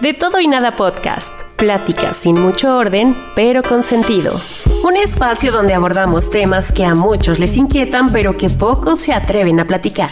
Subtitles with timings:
[0.00, 1.32] De todo y nada podcast.
[1.56, 4.38] Pláticas sin mucho orden, pero con sentido.
[4.84, 9.58] Un espacio donde abordamos temas que a muchos les inquietan, pero que pocos se atreven
[9.58, 10.10] a platicar.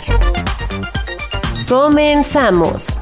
[1.69, 2.97] Comenzamos.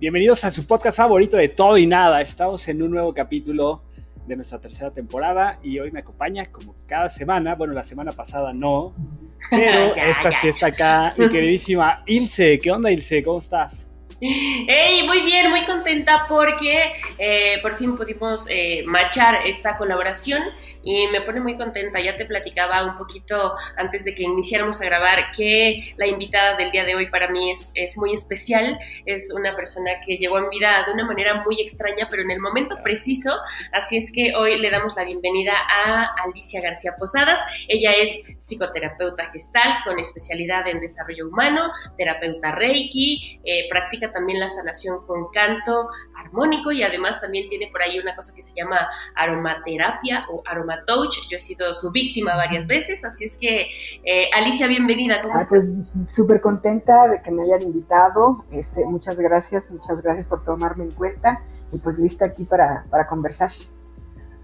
[0.00, 2.22] Bienvenidos a su podcast favorito de todo y nada.
[2.22, 3.82] Estamos en un nuevo capítulo
[4.28, 8.52] de nuestra tercera temporada y hoy me acompaña como cada semana, bueno, la semana pasada
[8.52, 8.94] no,
[9.50, 12.58] pero esta sí está acá, mi queridísima Ilse.
[12.58, 13.22] ¿Qué onda Ilse?
[13.22, 13.88] ¿Cómo estás?
[14.20, 20.42] Hey, muy bien, muy contenta porque eh, por fin pudimos eh, machar esta colaboración
[20.88, 22.00] y me pone muy contenta.
[22.00, 26.70] Ya te platicaba un poquito antes de que iniciáramos a grabar que la invitada del
[26.70, 28.78] día de hoy para mí es, es muy especial.
[29.04, 32.40] Es una persona que llegó en vida de una manera muy extraña, pero en el
[32.40, 33.36] momento preciso.
[33.72, 37.38] Así es que hoy le damos la bienvenida a Alicia García Posadas.
[37.68, 44.48] Ella es psicoterapeuta gestal con especialidad en desarrollo humano, terapeuta Reiki, eh, practica también la
[44.48, 48.88] sanación con canto armónico y además también tiene por ahí una cosa que se llama
[49.14, 51.28] aromaterapia o aromatouch.
[51.28, 53.68] Yo he sido su víctima varias veces, así es que
[54.04, 55.78] eh, Alicia, bienvenida, ¿cómo ah, pues,
[56.14, 60.90] Súper contenta de que me hayan invitado, este, muchas gracias, muchas gracias por tomarme en
[60.92, 61.42] cuenta
[61.72, 63.52] y pues lista aquí para, para conversar.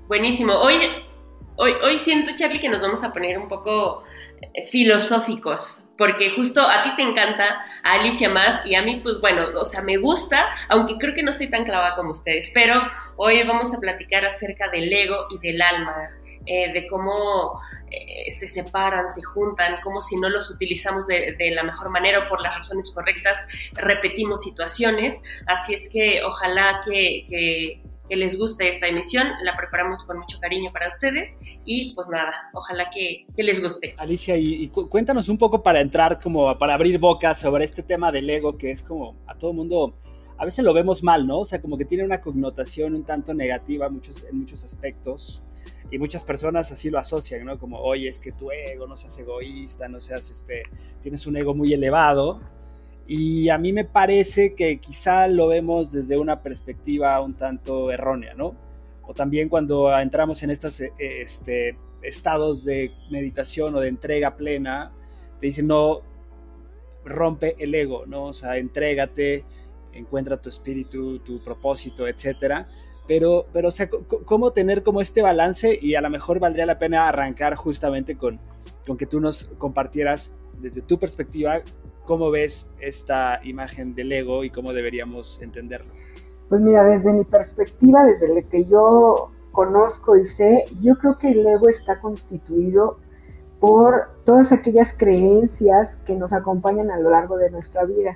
[0.07, 0.77] Buenísimo, hoy,
[1.57, 4.03] hoy, hoy siento Charlie que nos vamos a poner un poco
[4.53, 9.21] eh, filosóficos, porque justo a ti te encanta, a Alicia más y a mí pues
[9.21, 12.83] bueno, o sea, me gusta, aunque creo que no soy tan clavada como ustedes, pero
[13.17, 16.11] hoy vamos a platicar acerca del ego y del alma,
[16.47, 17.61] eh, de cómo
[17.91, 22.29] eh, se separan, se juntan, como si no los utilizamos de, la mejor manera o
[22.29, 29.29] por las razones correctas, repetimos situaciones, así es que ojalá que les guste esta emisión.
[29.43, 33.95] La preparamos con mucho cariño para ustedes y pues nada, ojalá que, les guste.
[33.99, 38.29] Alicia, y, cuéntanos un poco para entrar, como para abrir boca sobre este tema del
[38.29, 39.99] ego que es como a todo mundo,
[40.37, 41.41] a veces lo vemos mal, ¿no?
[41.41, 45.43] O sea, como que tiene una connotación un tanto negativa muchos, en muchos aspectos.
[45.91, 47.59] Y muchas personas así lo asocian, ¿no?
[47.59, 50.63] Como, oye, es que tu ego, no seas egoísta, no seas, este,
[51.01, 52.41] tienes un ego muy elevado.
[53.07, 58.35] Y a mí me parece que quizá lo vemos desde una perspectiva un tanto errónea,
[58.35, 58.55] ¿no?
[59.03, 64.93] O también cuando entramos en estos eh, este, estados de meditación o de entrega plena,
[65.39, 66.01] te dicen, no,
[67.05, 68.25] rompe el ego, ¿no?
[68.27, 69.45] O sea, entrégate,
[69.93, 72.67] encuentra tu espíritu, tu propósito, etcétera.
[73.07, 73.89] Pero, pero, o sea,
[74.25, 75.79] ¿cómo tener como este balance?
[75.81, 78.41] Y a lo mejor valdría la pena arrancar justamente con,
[78.87, 81.61] con que tú nos compartieras desde tu perspectiva
[82.05, 85.93] ¿Cómo ves esta imagen del ego y cómo deberíamos entenderlo?
[86.49, 91.31] Pues mira, desde mi perspectiva, desde lo que yo conozco y sé, yo creo que
[91.31, 92.99] el ego está constituido
[93.59, 98.13] por todas aquellas creencias que nos acompañan a lo largo de nuestra vida.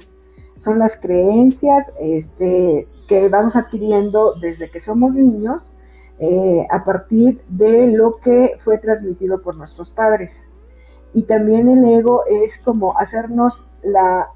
[0.57, 5.63] Son las creencias este, que vamos adquiriendo desde que somos niños
[6.19, 10.31] eh, a partir de lo que fue transmitido por nuestros padres.
[11.15, 14.29] Y también el ego es como hacernos la,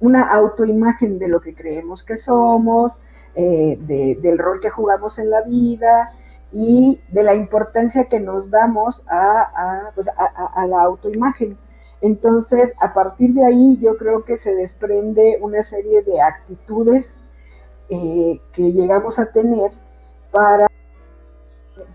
[0.00, 2.92] una autoimagen de lo que creemos que somos,
[3.34, 3.76] eh,
[4.22, 6.12] del rol que jugamos en la vida
[6.52, 11.58] y de la importancia que nos damos a, pues, la autoimagen.
[12.00, 17.06] Entonces, a partir de ahí yo creo que se desprende una serie de actitudes
[17.88, 19.70] eh, que llegamos a tener
[20.30, 20.66] para,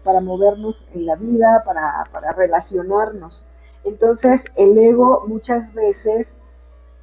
[0.04, 3.44] para movernos en la vida, para, para relacionarnos.
[3.84, 6.28] Entonces, el ego muchas veces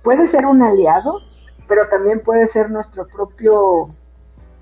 [0.03, 1.21] puede ser un aliado,
[1.67, 3.91] pero también puede ser nuestro propio,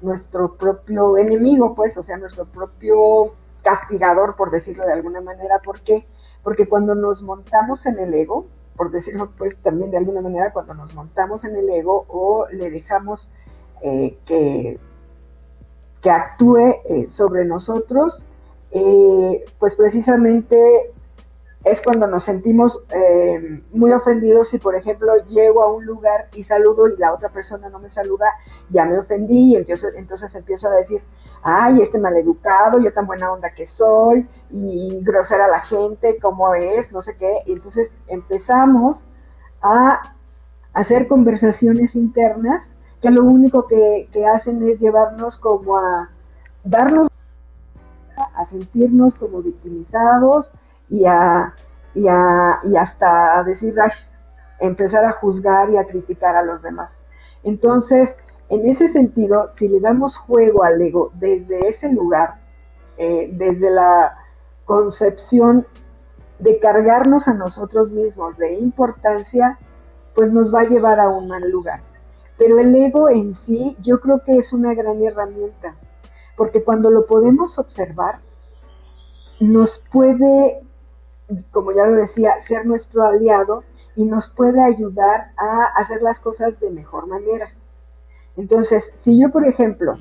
[0.02, 5.60] nuestro propio enemigo, pues, o sea, nuestro propio castigador, por decirlo de alguna manera.
[5.64, 6.06] ¿Por qué?
[6.42, 8.46] Porque cuando nos montamos en el ego,
[8.76, 12.70] por decirlo pues también de alguna manera, cuando nos montamos en el ego o le
[12.70, 13.26] dejamos
[13.82, 14.78] eh, que,
[16.02, 18.22] que actúe eh, sobre nosotros,
[18.70, 20.92] eh, pues precisamente
[21.66, 22.78] es cuando nos sentimos
[23.72, 27.68] muy ofendidos si, por ejemplo, llego a un lugar y saludo y la otra persona
[27.68, 28.26] no me saluda,
[28.70, 31.02] ya me ofendí y entonces, entonces empiezo a decir,
[31.42, 36.54] ay, este maleducado, yo tan buena onda que soy, y grosera a la gente, cómo
[36.54, 37.40] es, no sé qué.
[37.46, 38.98] Y entonces empezamos
[39.60, 40.02] a
[40.72, 42.62] hacer conversaciones internas
[43.02, 46.10] que lo único que, hacen es llevarnos como a
[46.62, 47.08] darnos
[48.16, 50.48] a sentirnos como victimizados
[50.88, 51.54] y a,
[51.94, 53.74] y, a, y hasta decir,
[54.60, 56.90] empezar a juzgar y a criticar a los demás.
[57.42, 58.10] Entonces,
[58.48, 62.34] en ese sentido, si le damos juego al ego desde ese lugar,
[62.98, 64.16] eh, desde la
[64.64, 65.66] concepción
[66.38, 69.58] de cargarnos a nosotros mismos de importancia,
[70.14, 71.80] pues nos va a llevar a un mal lugar.
[72.38, 75.74] Pero el ego en sí yo creo que es una gran herramienta,
[76.36, 78.18] porque cuando lo podemos observar,
[79.40, 80.60] nos puede,
[81.50, 83.64] como ya lo decía, ser nuestro aliado
[83.96, 87.48] y nos puede ayudar a hacer las cosas de mejor manera.
[88.36, 89.98] Entonces, si yo, por ejemplo,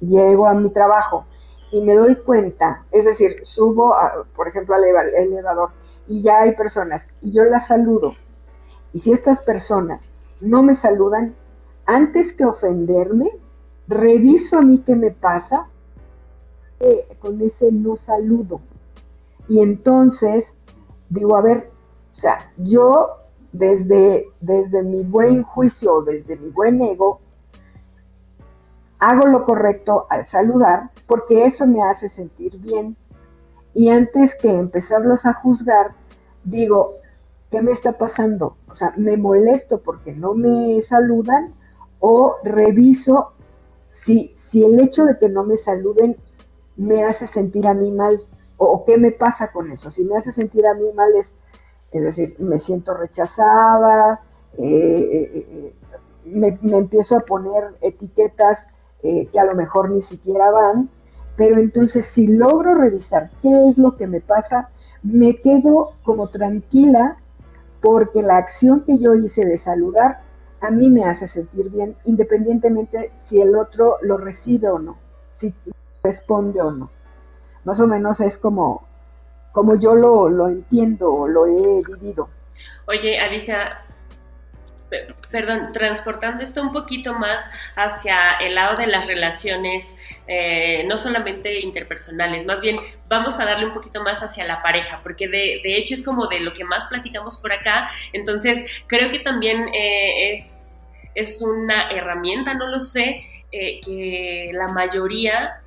[0.00, 1.24] llego a mi trabajo
[1.72, 3.94] y me doy cuenta, es decir, subo,
[4.36, 5.70] por ejemplo, al elevador
[6.06, 8.14] y ya hay personas y yo las saludo,
[8.92, 10.00] y si estas personas
[10.40, 11.34] no me saludan,
[11.86, 13.30] antes que ofenderme,
[13.86, 15.68] reviso a mí qué me pasa
[16.80, 18.60] eh, con ese no saludo.
[19.50, 20.44] Y entonces
[21.08, 21.70] digo, a ver,
[22.10, 23.16] o sea, yo
[23.52, 27.20] desde, desde mi buen juicio, desde mi buen ego,
[29.00, 32.96] hago lo correcto al saludar porque eso me hace sentir bien.
[33.74, 35.94] Y antes que empezarlos a juzgar,
[36.44, 36.98] digo,
[37.50, 38.56] ¿qué me está pasando?
[38.68, 41.54] O sea, me molesto porque no me saludan
[41.98, 43.32] o reviso
[44.04, 46.16] si, si el hecho de que no me saluden
[46.76, 48.20] me hace sentir a mí mal
[48.62, 49.90] o, qué me pasa con eso.
[49.90, 51.26] Si me hace sentir a mí mal es,
[51.92, 54.20] es decir, me siento rechazada,
[54.58, 55.74] eh, eh, eh,
[56.26, 58.58] me, me, empiezo a poner etiquetas
[59.02, 60.90] que a lo mejor ni siquiera van,
[61.34, 64.68] pero entonces si logro revisar qué es lo que me pasa,
[65.02, 67.16] me quedo como tranquila
[67.80, 70.20] porque la acción que yo hice de saludar
[70.60, 74.98] a mí me hace sentir bien, independientemente si el otro lo recibe o no,
[75.38, 75.54] si
[76.02, 76.90] responde o no.
[77.64, 78.86] Más o menos es como,
[79.52, 82.28] como yo lo, lo entiendo lo he vivido.
[82.86, 83.82] Oye, Alicia,
[85.30, 89.96] perdón, transportando esto un poquito más hacia el lado de las relaciones,
[90.26, 92.76] eh, no solamente interpersonales, más bien
[93.08, 96.40] vamos a darle un poquito más hacia la pareja, porque de, hecho es como de
[96.40, 102.54] lo que más platicamos por acá, entonces creo que también eh, es, es una herramienta,
[102.54, 103.22] no lo sé,
[103.52, 105.60] eh, que la mayoría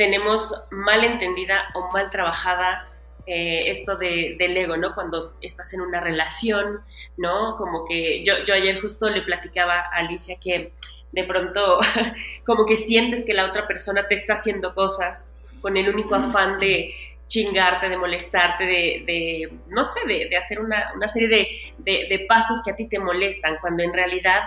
[0.00, 2.88] tenemos mal entendida o mal trabajada
[3.26, 4.94] eh, esto de, del ego, ¿no?
[4.94, 6.80] Cuando estás en una relación,
[7.18, 7.58] ¿no?
[7.58, 10.72] Como que yo, yo ayer justo le platicaba a Alicia que
[11.12, 11.80] de pronto
[12.46, 15.28] como que sientes que la otra persona te está haciendo cosas
[15.60, 16.94] con el único afán de
[17.26, 22.88] chingarte, de molestarte, de, no sé, de, hacer una, serie de, pasos que a ti
[22.88, 24.44] te molestan, cuando en realidad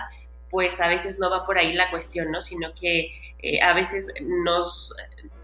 [0.54, 2.40] pues a veces no va por ahí la cuestión, ¿no?
[2.40, 4.94] Sino que eh, a veces nos,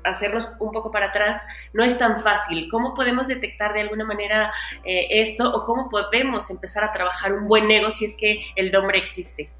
[0.05, 2.69] hacernos un poco para atrás no es tan fácil.
[2.71, 4.53] ¿Cómo podemos detectar de alguna manera
[4.85, 8.71] eh, esto o cómo podemos empezar a trabajar un buen ego si es que el
[8.71, 9.51] nombre existe?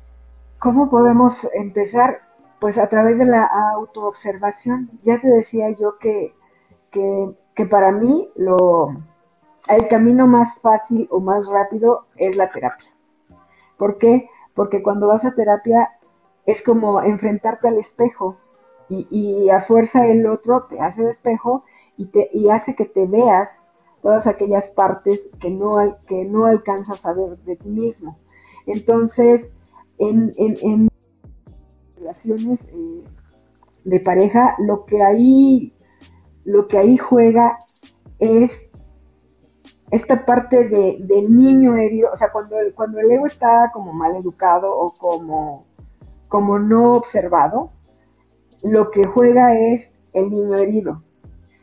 [0.61, 2.21] ¿Cómo podemos empezar?
[2.61, 4.89] Pues a través de la autoobservación.
[5.03, 6.33] Ya te decía yo que,
[6.93, 8.95] que, para mí lo,
[9.67, 12.89] el camino más fácil o más rápido es la terapia.
[13.77, 14.29] ¿Por qué?
[14.83, 15.91] Cuando vas a terapia
[16.47, 18.37] es como enfrentarte al espejo
[18.89, 21.65] y, a fuerza el otro te hace de espejo
[21.97, 23.49] y, te, y hace que te veas
[24.03, 25.77] todas aquellas partes que no,
[26.07, 28.19] que no alcanzas a ver de ti mismo.
[28.67, 29.47] Entonces,
[29.99, 30.89] en, en,
[31.97, 33.05] relaciones eh,
[33.85, 35.73] de pareja, lo que ahí,
[36.45, 37.59] lo que ahí juega
[38.19, 38.51] es
[39.91, 44.15] esta parte de, niño herido, o sea, cuando el, cuando el ego está como mal
[44.17, 45.67] educado o como,
[46.29, 47.71] como no observado,
[48.63, 51.01] lo que juega es el niño herido.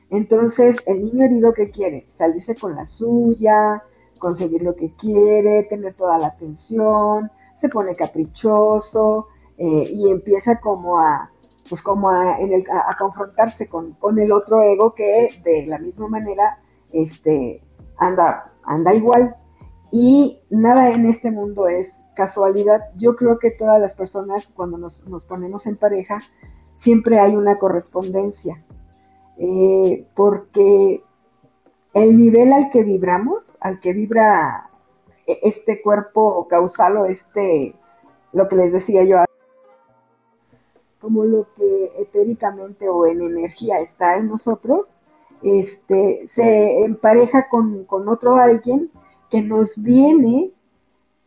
[0.10, 3.84] Entonces, el niño herido que quiere salirse con la suya,
[4.20, 11.00] conseguir lo que quiere, tener toda la atención, se pone caprichoso eh, y empieza como
[11.00, 11.32] a,
[11.70, 12.38] pues como a,
[12.98, 16.60] confrontarse con, el otro ego que de la misma manera
[16.92, 17.62] este,
[17.98, 19.36] anda, anda igual.
[19.92, 21.88] y nada en este mundo es
[22.18, 22.82] casualidad.
[22.96, 26.20] Yo creo que todas las personas cuando nos, ponemos en pareja
[26.76, 28.64] siempre hay una correspondencia,
[29.38, 31.04] eh, porque
[31.94, 34.70] el nivel al que vibramos, al que vibra
[35.26, 37.76] e, este cuerpo causal o este,
[38.34, 39.24] lo que les decía yo,
[41.00, 44.88] como lo que etéricamente o en energía está en nosotros,
[45.42, 48.90] este, se empareja con, otro alguien
[49.30, 50.52] que nos viene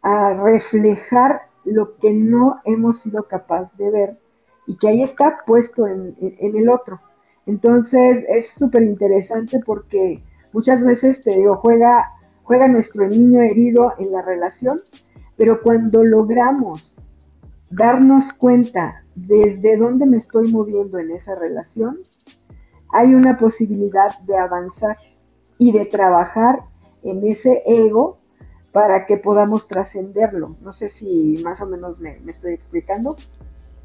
[0.03, 4.19] a reflejar lo que no hemos sido capaz de ver
[4.67, 7.01] y que ahí está puesto en, el otro.
[7.47, 14.23] Entonces es súper interesante porque muchas veces, te digo, juega nuestro niño herido en la
[14.23, 14.81] relación,
[15.37, 16.95] pero cuando logramos
[17.71, 21.99] darnos cuenta desde dónde me estoy moviendo en esa relación,
[22.93, 24.99] hay una posibilidad de avanzar
[25.59, 26.61] y de trabajar
[27.03, 28.17] en ese ego
[28.73, 30.57] para que podamos trascenderlo.
[30.61, 33.17] No sé si más o menos me, estoy explicando.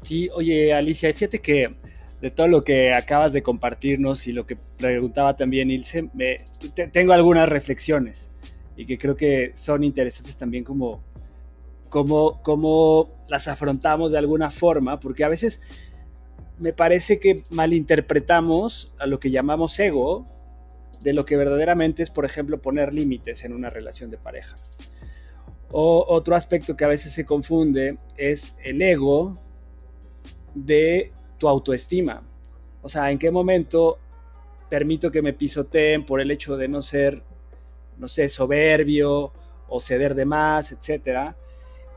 [0.02, 1.74] Sí, oye Alicia, fíjate que
[2.20, 6.46] de todo lo que acabas de compartirnos y lo que preguntaba también Ilse, me,
[6.92, 8.30] tengo algunas reflexiones
[8.76, 11.02] y que creo que son interesantes también como,
[11.88, 15.60] como, como las afrontamos de alguna forma, porque a veces
[16.58, 20.26] me parece que malinterpretamos a lo que llamamos ego
[21.00, 24.56] de lo que verdaderamente es, por ejemplo, poner límites en una relación de pareja.
[25.70, 29.38] O otro aspecto que a veces se confunde es el ego
[30.54, 32.22] de tu autoestima.
[32.82, 33.98] O sea, ¿en qué momento
[34.70, 37.22] permito que me pisoteen por el hecho de no ser,
[37.98, 39.32] no sé, soberbio
[39.68, 41.36] o ceder de más, etcétera?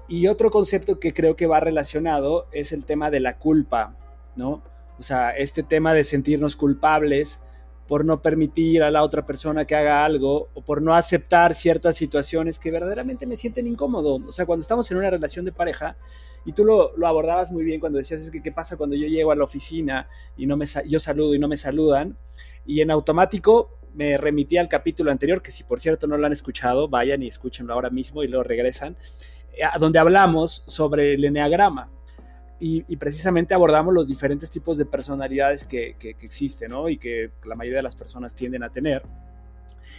[0.08, 3.96] Y otro concepto que creo que va relacionado es el tema de la culpa,
[4.40, 4.64] ¿no?
[4.98, 7.40] O sea, este tema de sentirnos culpables
[7.88, 11.96] por no permitir a la otra persona que haga algo o por no aceptar ciertas
[11.96, 14.16] situaciones que verdaderamente me sienten incómodo.
[14.28, 15.98] O sea, cuando estamos en una relación de pareja,
[16.46, 19.32] y tú lo, abordabas muy bien cuando decías, es que qué pasa cuando yo llego
[19.32, 22.18] a la oficina y no me, yo saludo y no me saludan,
[22.66, 26.34] y en automático me remití al capítulo anterior, que si por cierto no lo han
[26.34, 28.98] escuchado, vayan y escúchenlo ahora mismo y lo regresan,
[29.54, 31.90] eh, donde hablamos sobre el eneagrama
[32.60, 36.90] y, precisamente abordamos los diferentes tipos de personalidades que, existen, ¿no?
[36.90, 39.04] Y que la mayoría de las personas tienden a tener.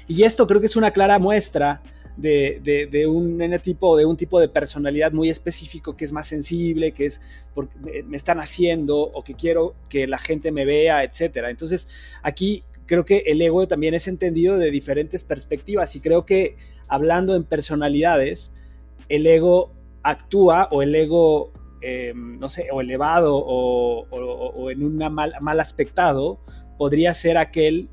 [0.07, 1.81] Y esto creo que es una clara muestra
[2.17, 7.07] de, un tipo, de un tipo de personalidad muy específico que es más sensible, que
[7.07, 7.23] es
[7.55, 11.49] porque me están haciendo o que quiero que la gente me vea, etcétera.
[11.51, 11.89] Entonces,
[12.23, 16.57] aquí creo que el ego también es entendido de diferentes perspectivas y creo que
[16.89, 18.53] hablando en personalidades,
[19.09, 21.53] el ego actúa o el ego
[21.83, 26.41] eh, no sé, o elevado o, en un mal, aspectado,
[26.77, 27.91] podría ser aquel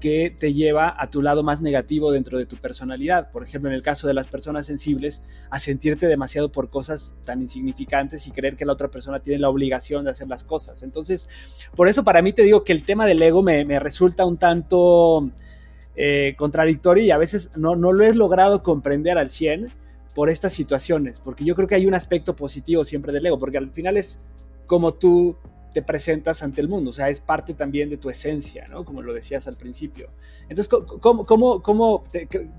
[0.00, 3.30] que te lleva a tu lado más negativo dentro de tu personalidad.
[3.30, 7.40] Por ejemplo, en el caso de las personas sensibles, a sentirte demasiado por cosas tan
[7.40, 10.82] insignificantes y creer que la otra persona tiene la obligación de hacer las cosas.
[10.82, 11.28] Entonces,
[11.74, 15.30] por eso para mí te digo que el tema del ego me, resulta un tanto
[15.96, 19.83] eh, contradictorio y a veces no, no lo he logrado comprender al 100
[20.14, 23.58] por estas situaciones, porque yo creo que hay un aspecto positivo siempre del ego, porque
[23.58, 24.26] al final es
[24.66, 25.36] como tú
[25.74, 28.84] te presentas ante el mundo, o sea, es parte también de tu esencia, ¿no?
[28.84, 30.08] Como lo decías al principio.
[30.48, 32.04] Entonces, ¿cómo, cómo, cómo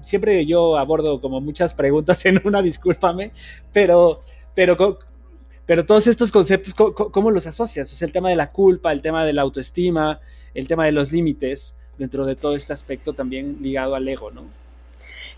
[0.01, 3.31] siempre yo abordo como muchas preguntas en una, discúlpame,
[3.71, 4.19] pero,
[4.53, 4.99] pero,
[5.65, 7.91] pero todos estos conceptos, ¿cómo, ¿cómo, los asocias?
[7.91, 10.19] O sea, el tema de la culpa, el tema de la autoestima,
[10.53, 14.64] el tema de los límites, dentro de todo este aspecto también ligado al ego, ¿no?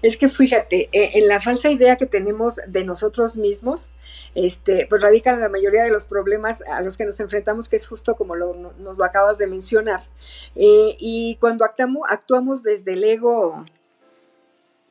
[0.01, 3.89] Es que fíjate, eh, en la falsa idea que tenemos de nosotros mismos,
[4.35, 7.87] este, pues radican la mayoría de los problemas a los que nos enfrentamos, que es
[7.87, 10.07] justo como nos lo acabas de mencionar.
[10.55, 13.65] Eh, y cuando actuamos, actuamos desde el ego,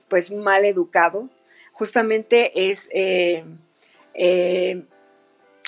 [0.08, 1.28] pues mal educado,
[1.72, 3.44] justamente es eh,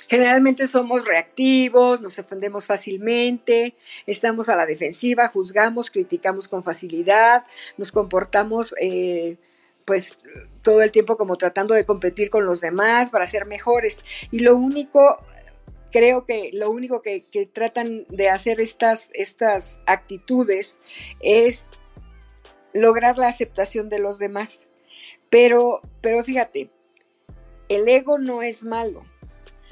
[0.08, 7.44] Generalmente somos reactivos, nos ofendemos fácilmente, estamos a la defensiva, juzgamos, criticamos con facilidad,
[7.76, 9.36] nos comportamos eh,
[9.84, 10.16] pues
[10.62, 14.02] todo el tiempo como tratando de competir con los demás para ser mejores.
[14.30, 15.18] Y lo único,
[15.92, 20.76] creo que lo único que, tratan de hacer estas, estas actitudes
[21.20, 21.66] es
[22.72, 24.60] lograr la aceptación de los demás.
[25.28, 26.70] Pero, pero fíjate,
[27.68, 29.04] el ego no es malo.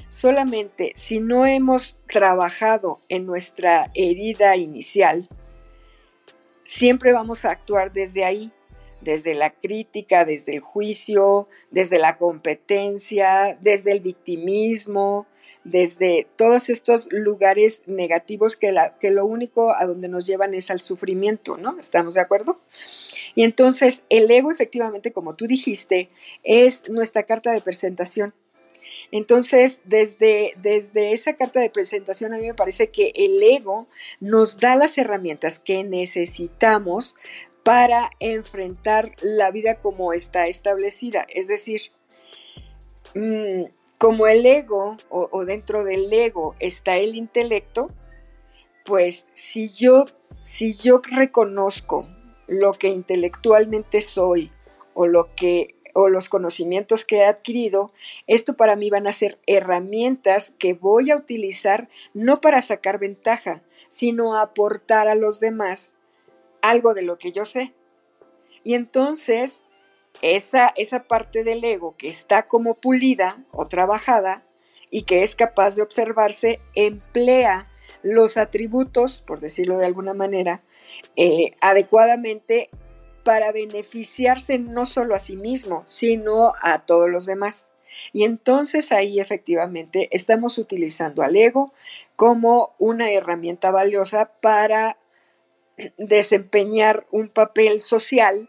[0.08, 5.28] Solamente si no hemos trabajado en nuestra herida inicial,
[6.62, 8.52] siempre vamos a actuar desde ahí,
[9.00, 15.26] desde la crítica, desde el juicio, desde la competencia, desde el victimismo,
[15.64, 18.72] desde todos estos lugares negativos que,
[19.10, 21.78] lo único a donde nos llevan es al sufrimiento, ¿no?
[21.78, 22.60] ¿Estamos de acuerdo?
[23.34, 26.08] Y entonces el ego efectivamente, como tú dijiste,
[26.44, 28.32] es nuestra carta de presentación.
[29.10, 33.86] Entonces, desde, desde esa carta de presentación, a mí me parece que el ego
[34.20, 37.14] nos da las herramientas que necesitamos
[37.62, 41.26] para enfrentar la vida como está establecida.
[41.28, 41.92] Es decir,
[43.14, 43.64] mm,
[43.98, 47.90] como el ego o, dentro del ego está el intelecto,
[48.84, 50.04] pues si yo,
[50.38, 52.08] si yo reconozco
[52.46, 54.52] lo que intelectualmente soy
[54.94, 57.90] o lo que o los conocimientos que he adquirido,
[58.26, 63.62] esto para mí van a ser herramientas que voy a utilizar no para sacar ventaja,
[63.88, 65.94] sino aportar a los demás
[66.60, 67.72] algo de lo que yo sé.
[68.62, 69.62] Y entonces
[70.20, 74.46] esa, esa parte del ego que está como pulida o trabajada
[74.90, 77.70] y que es capaz de observarse, emplea
[78.02, 80.62] los atributos, por decirlo de alguna manera,
[81.16, 82.68] eh, adecuadamente
[83.26, 87.71] para beneficiarse no solo a sí mismo, sino a todos los demás.
[88.12, 91.73] Y entonces ahí efectivamente estamos utilizando al ego
[92.14, 94.97] como una herramienta valiosa para
[95.99, 98.49] desempeñar un papel social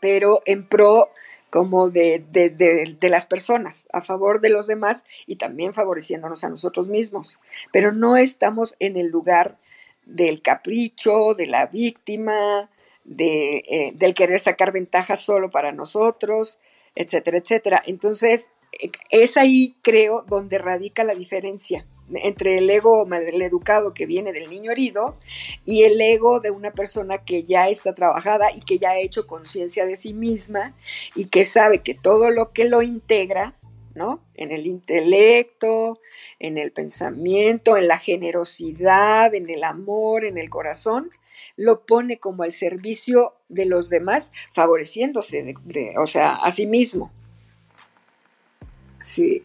[0.00, 1.08] pero en pro
[1.48, 6.88] como de, de, las personas, a favor de los demás y también favoreciéndonos a nosotros
[6.88, 7.38] mismos.
[7.72, 9.58] Pero no estamos en el lugar
[10.04, 12.68] del capricho, de la víctima,
[13.06, 16.58] de, eh, del querer sacar ventaja solo para nosotros,
[16.94, 17.82] etcétera, etcétera.
[17.86, 24.32] Entonces, eh, es ahí, creo, donde radica la diferencia entre el ego maleducado que viene
[24.32, 25.16] del niño herido
[25.64, 29.26] y el ego de una persona que ya está trabajada y que ya ha hecho
[29.26, 30.76] conciencia de sí misma
[31.14, 33.56] y que sabe que todo lo que lo integra,
[33.94, 34.22] ¿no?
[34.34, 36.00] En el intelecto,
[36.38, 41.10] en el pensamiento, en la generosidad, en el amor, en el corazón,
[41.56, 47.10] lo pone como al servicio de los demás, favoreciéndose, de, o sea, a sí mismo.
[48.98, 49.42] Sí,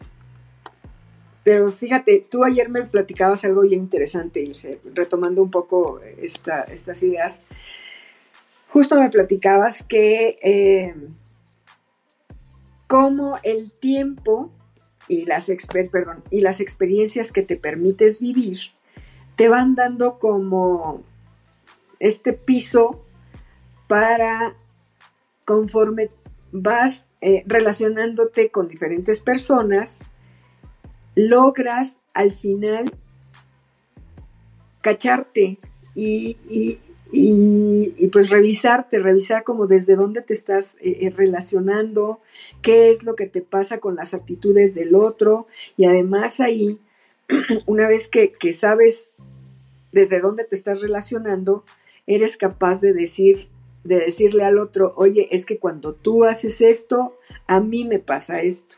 [1.44, 7.40] pero fíjate, tú ayer me platicabas algo bien interesante, Ilse, retomando un poco estas ideas.
[8.68, 10.94] Justo me platicabas que eh,
[12.86, 14.52] cómo el tiempo
[15.08, 15.50] y las,
[15.90, 18.58] perdón, y las experiencias que te permites vivir
[19.34, 21.02] te van dando como
[22.02, 23.04] este piso
[23.86, 24.56] para
[25.44, 26.10] conforme
[26.50, 30.00] vas eh, relacionándote con diferentes personas,
[31.14, 32.92] logras al final
[34.80, 35.60] cacharte
[35.94, 36.36] y,
[38.10, 42.20] pues revisarte, revisar como desde dónde te estás eh, eh, relacionando,
[42.62, 45.46] qué es lo que te pasa con las actitudes del otro.
[45.76, 46.80] Y además ahí,
[47.66, 49.14] una vez que, que sabes
[49.92, 51.64] desde dónde te estás relacionando,
[52.06, 53.48] eres capaz de decir,
[53.84, 58.42] de decirle al otro, oye, es que cuando tú haces esto, a mí me pasa
[58.42, 58.76] esto.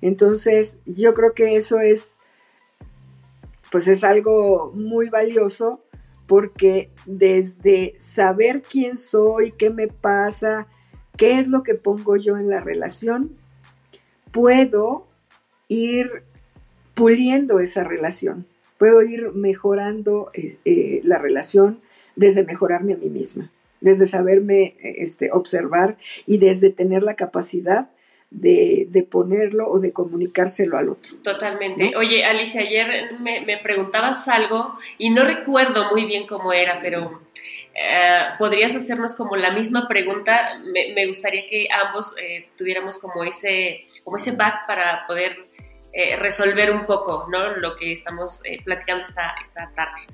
[0.00, 2.14] Entonces, yo creo que eso es,
[3.70, 5.82] pues es algo muy valioso
[6.26, 10.66] porque desde saber quién soy, qué me pasa,
[11.16, 13.36] qué es lo que pongo yo en la relación,
[14.30, 15.06] puedo
[15.68, 16.24] ir
[16.94, 18.46] puliendo esa relación,
[18.78, 21.81] puedo ir mejorando eh, eh, la relación
[22.16, 25.96] desde mejorarme a mí misma, desde saberme este, observar
[26.26, 27.90] y desde tener la capacidad
[28.32, 31.16] de, ponerlo o de comunicárselo al otro.
[31.22, 31.94] Totalmente.
[31.96, 37.20] Oye, Alicia, ayer me, preguntabas algo y no recuerdo muy bien cómo era, pero
[37.74, 40.60] eh, podrías hacernos como la misma pregunta.
[40.94, 45.36] Me, gustaría que ambos eh, tuviéramos como ese, como ese back para poder
[45.92, 47.56] eh, resolver un poco ¿no?
[47.56, 50.06] lo que estamos platicando esta, esta tarde.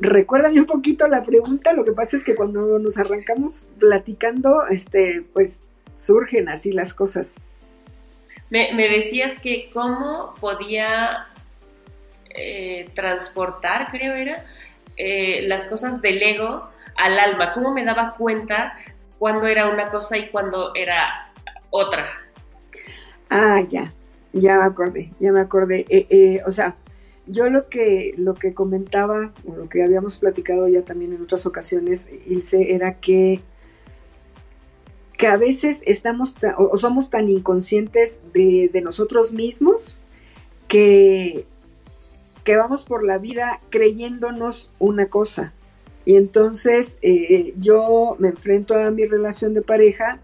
[0.00, 5.22] Recuérdame un poquito la pregunta, lo que pasa es que cuando nos arrancamos platicando, este,
[5.34, 5.60] pues
[5.98, 7.36] surgen así las cosas.
[8.48, 11.28] Me, decías que cómo podía
[12.30, 14.46] eh, transportar, creo era,
[14.96, 18.74] eh, las cosas del ego al alma, cómo me daba cuenta
[19.18, 21.30] cuando era una cosa y cuando era
[21.68, 22.08] otra.
[23.28, 23.92] Ah, ya,
[24.32, 25.84] ya me acordé, ya me acordé.
[25.88, 26.74] Eh, o sea,
[27.30, 31.46] yo lo que, lo que comentaba, o lo que habíamos platicado ya también en otras
[31.46, 33.40] ocasiones, Ilse, era que
[35.16, 39.98] que a veces estamos o somos tan inconscientes de, nosotros mismos
[40.66, 41.44] que,
[42.42, 45.52] que, vamos por la vida creyéndonos una cosa.
[46.06, 50.22] Y entonces eh, yo me enfrento a mi relación de pareja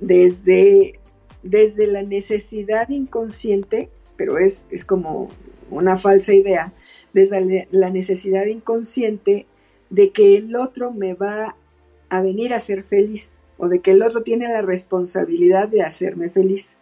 [0.00, 1.00] desde,
[1.42, 5.28] desde la necesidad inconsciente pero es, es como
[5.70, 6.72] una falsa idea,
[7.12, 9.46] desde la necesidad inconsciente
[9.90, 11.56] de que el otro me va
[12.08, 16.30] a venir a ser feliz o de que el otro tiene la responsabilidad de hacerme
[16.30, 16.76] feliz.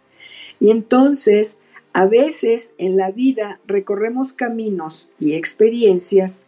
[0.59, 1.57] Y entonces,
[1.93, 6.45] a veces en la vida recorremos caminos y experiencias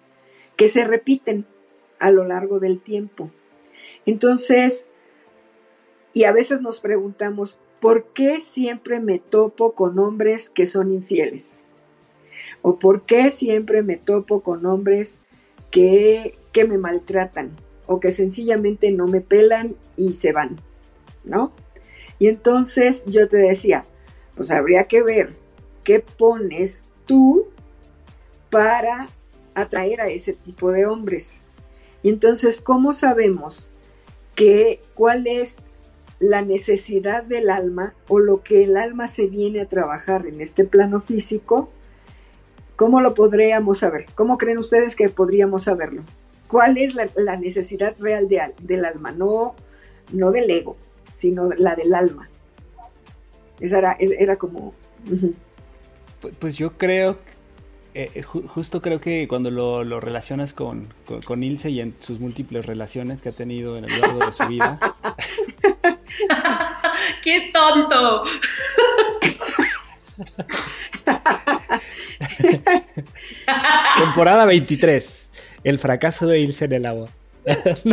[0.55, 1.45] que se repiten
[1.99, 3.29] a lo largo del tiempo.
[4.05, 4.87] Entonces,
[6.13, 11.64] y a veces nos preguntamos, ¿por qué siempre me topo con hombres que son infieles?
[12.61, 15.19] ¿O por qué siempre me topo con hombres
[15.71, 17.55] que, que me maltratan?
[17.87, 20.57] O que sencillamente no me pelan y se van,
[21.23, 21.53] ¿no?
[22.17, 23.85] Y entonces yo te decía,
[24.35, 25.35] pues habría que ver
[25.83, 27.47] qué pones tú
[28.49, 29.09] para
[29.53, 31.41] atraer a ese tipo de hombres.
[32.03, 33.69] Y entonces, ¿cómo sabemos
[34.35, 35.57] que cuál es
[36.19, 40.65] la necesidad del alma o lo que el alma se viene a trabajar en este
[40.65, 41.69] plano físico?
[42.75, 44.05] ¿Cómo lo podríamos saber?
[44.15, 46.03] ¿Cómo creen ustedes que podríamos saberlo?
[46.47, 49.11] ¿Cuál es la, necesidad real de, del alma?
[49.11, 49.55] No,
[50.11, 50.77] no del ego,
[51.09, 52.29] sino la del alma.
[53.59, 54.73] Esa era, era como...
[56.21, 57.17] pues, pues, yo creo,
[57.93, 60.87] eh, justo creo que cuando lo, relacionas con,
[61.25, 64.47] con, Ilse y en sus múltiples relaciones que ha tenido en el largo de su
[64.47, 64.79] vida.
[67.23, 68.23] ¡Qué tonto!
[73.97, 75.31] Temporada 23.
[75.63, 77.09] El fracaso de Ilse en el agua.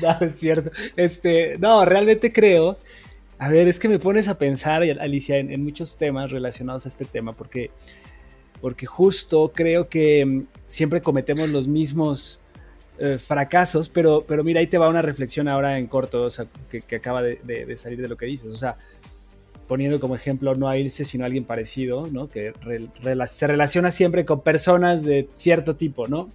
[0.00, 0.70] no, es cierto.
[0.96, 2.78] Este, no, realmente creo.
[3.38, 7.04] A ver, es que me pones a pensar, Alicia, en, muchos temas relacionados a este
[7.04, 7.70] tema, porque,
[8.60, 12.40] porque justo creo que mm, siempre cometemos los mismos
[12.98, 16.46] eh, fracasos, pero, pero mira, ahí te va una reflexión ahora en corto, o sea,
[16.70, 18.48] que, acaba de, salir de lo que dices.
[18.48, 18.76] O sea,
[19.72, 22.28] poniendo como ejemplo no a irse, sino a alguien parecido, ¿no?
[22.28, 22.52] Que
[23.24, 26.28] se relaciona siempre con personas de cierto tipo, ¿no?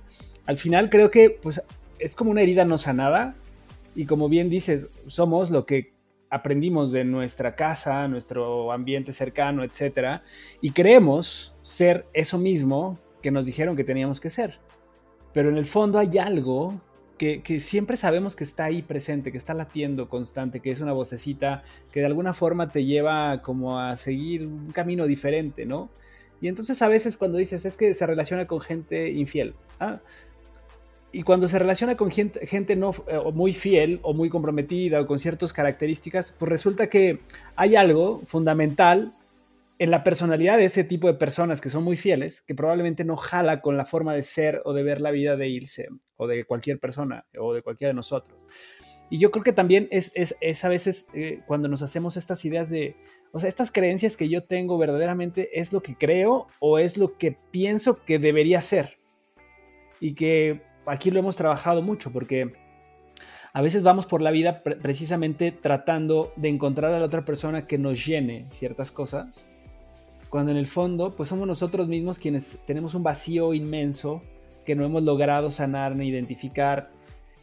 [0.47, 1.61] Al final creo que pues,
[1.99, 3.35] es como una herida no sanada
[3.93, 5.93] y como bien dices, somos lo que
[6.31, 10.23] aprendimos de nuestra casa, nuestro ambiente cercano, etcétera,
[10.59, 14.57] y creemos ser eso mismo que nos dijeron que teníamos que ser.
[15.31, 16.81] Pero en el fondo hay algo
[17.17, 21.63] que, siempre sabemos que está ahí presente, que está latiendo constante, que es una vocecita
[21.91, 25.89] que de alguna forma te lleva como a seguir un camino diferente, ¿no?
[26.39, 29.99] Y entonces a veces cuando dices es que se relaciona con gente infiel, ¿ah?
[31.11, 35.07] y cuando se relaciona con gente, gente no eh, muy fiel o muy comprometida o
[35.07, 37.19] con ciertas características, pues resulta que
[37.55, 39.13] hay algo fundamental
[39.79, 43.15] en la personalidad de ese tipo de personas que son muy fieles, que probablemente no
[43.15, 46.45] jala con la forma de ser o de ver la vida de irse o de
[46.45, 48.37] cualquier persona o de cualquiera de nosotros.
[49.09, 52.69] Y yo creo que también es, es, a veces eh, cuando nos hacemos estas ideas
[52.69, 52.95] de,
[53.31, 57.17] o sea, estas creencias que yo tengo verdaderamente es lo que creo o es lo
[57.17, 58.97] que pienso que debería ser.
[59.99, 62.51] Y que aquí lo hemos trabajado mucho porque
[63.53, 67.77] a veces vamos por la vida precisamente tratando de encontrar a la otra persona que
[67.77, 69.47] nos llene ciertas cosas
[70.29, 74.21] cuando en el fondo pues somos nosotros mismos quienes tenemos un vacío inmenso
[74.65, 76.91] que no hemos logrado sanar ni identificar.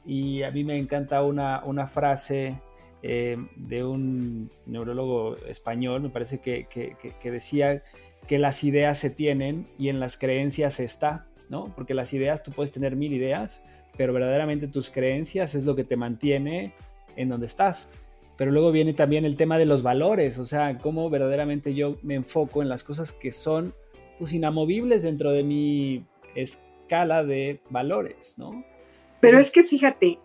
[0.05, 2.61] Y a mí me encanta una, frase
[3.03, 7.83] eh, de un neurólogo español, me parece que, que, decía
[8.29, 11.73] que las ideas se tienen y en las creencias está, ¿no?
[11.75, 13.63] Porque las ideas, tú puedes tener mil ideas,
[13.97, 16.75] pero verdaderamente tus creencias es lo que te mantiene
[17.17, 17.89] en donde estás.
[18.37, 22.15] Pero luego viene también el tema de los valores, o sea, cómo verdaderamente yo me
[22.15, 23.75] enfoco en las cosas que son
[24.19, 28.65] pues inamovibles dentro de mi escala de valores, ¿no?
[29.21, 30.19] Pero es que fíjate,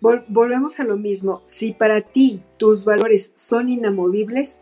[0.00, 4.60] volvemos a lo mismo, si para ti tus valores son inamovibles,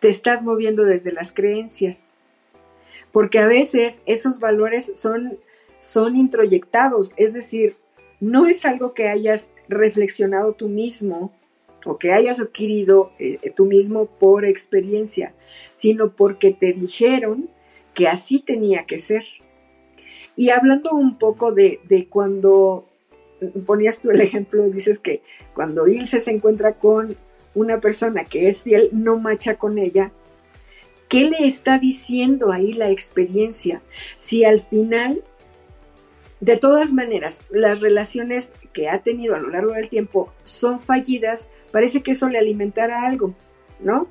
[0.00, 2.12] te estás moviendo desde las creencias,
[3.12, 5.38] porque a veces esos valores son,
[5.78, 7.76] son introyectados, es decir,
[8.20, 11.32] no es algo que hayas reflexionado tú mismo
[11.84, 15.34] o que hayas adquirido eh, tú mismo por experiencia,
[15.72, 17.50] sino porque te dijeron
[17.94, 19.24] que así tenía que ser.
[20.36, 22.88] Y hablando un poco de, cuando
[23.66, 25.22] ponías tú el ejemplo, dices que
[25.54, 27.16] cuando Ilse se encuentra con
[27.54, 30.12] una persona que es fiel, no macha con ella.
[31.08, 33.82] ¿Qué le está diciendo ahí la experiencia?
[34.14, 35.24] Si al final,
[36.40, 41.48] de todas maneras, las relaciones que ha tenido a lo largo del tiempo son fallidas,
[41.72, 43.34] parece que eso le alimentara algo,
[43.80, 44.08] ¿no?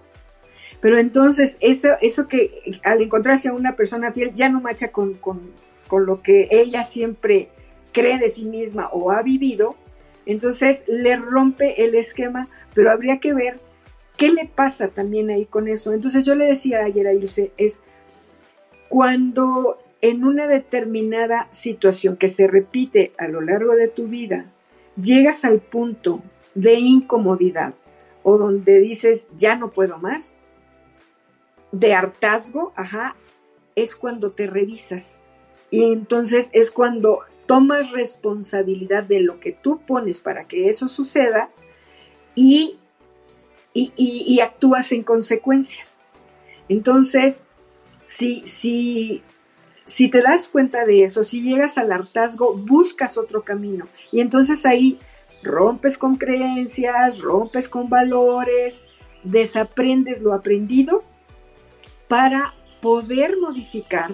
[0.82, 5.16] Pero entonces, eso, eso que al encontrarse a una persona fiel ya no macha con,
[5.16, 7.50] con lo que ella siempre
[7.92, 9.76] cree de sí misma o ha vivido,
[10.26, 13.60] entonces le rompe el esquema, pero habría que ver
[14.20, 15.94] ¿qué le pasa también ahí con eso?
[15.94, 17.80] Entonces yo le decía ayer a Ilse, es
[18.90, 24.52] cuando en una determinada situación que se repite a lo largo de tu vida,
[25.02, 26.22] llegas al punto
[26.60, 27.74] de incomodidad
[28.22, 30.36] o donde dices, ya no puedo más,
[31.72, 33.16] de hartazgo, ajá,
[33.76, 35.22] es cuando te revisas.
[35.72, 41.50] Y entonces es cuando tomas responsabilidad de lo que tú pones para que eso suceda
[42.36, 42.78] y,
[43.74, 45.86] y, actúas en consecuencia.
[46.68, 47.44] Entonces,
[48.04, 49.24] si, si,
[49.86, 53.88] si te das cuenta de eso, si llegas al hartazgo, buscas otro camino.
[54.12, 55.00] Y entonces ahí
[55.44, 58.84] rompes con creencias, rompes con valores,
[59.24, 61.04] desaprendes lo aprendido
[62.08, 64.14] para poder modificar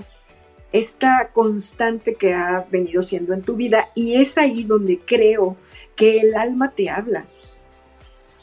[0.71, 5.55] esta constante que ha venido siendo en tu vida y es ahí donde creo
[5.95, 7.25] que el alma te habla.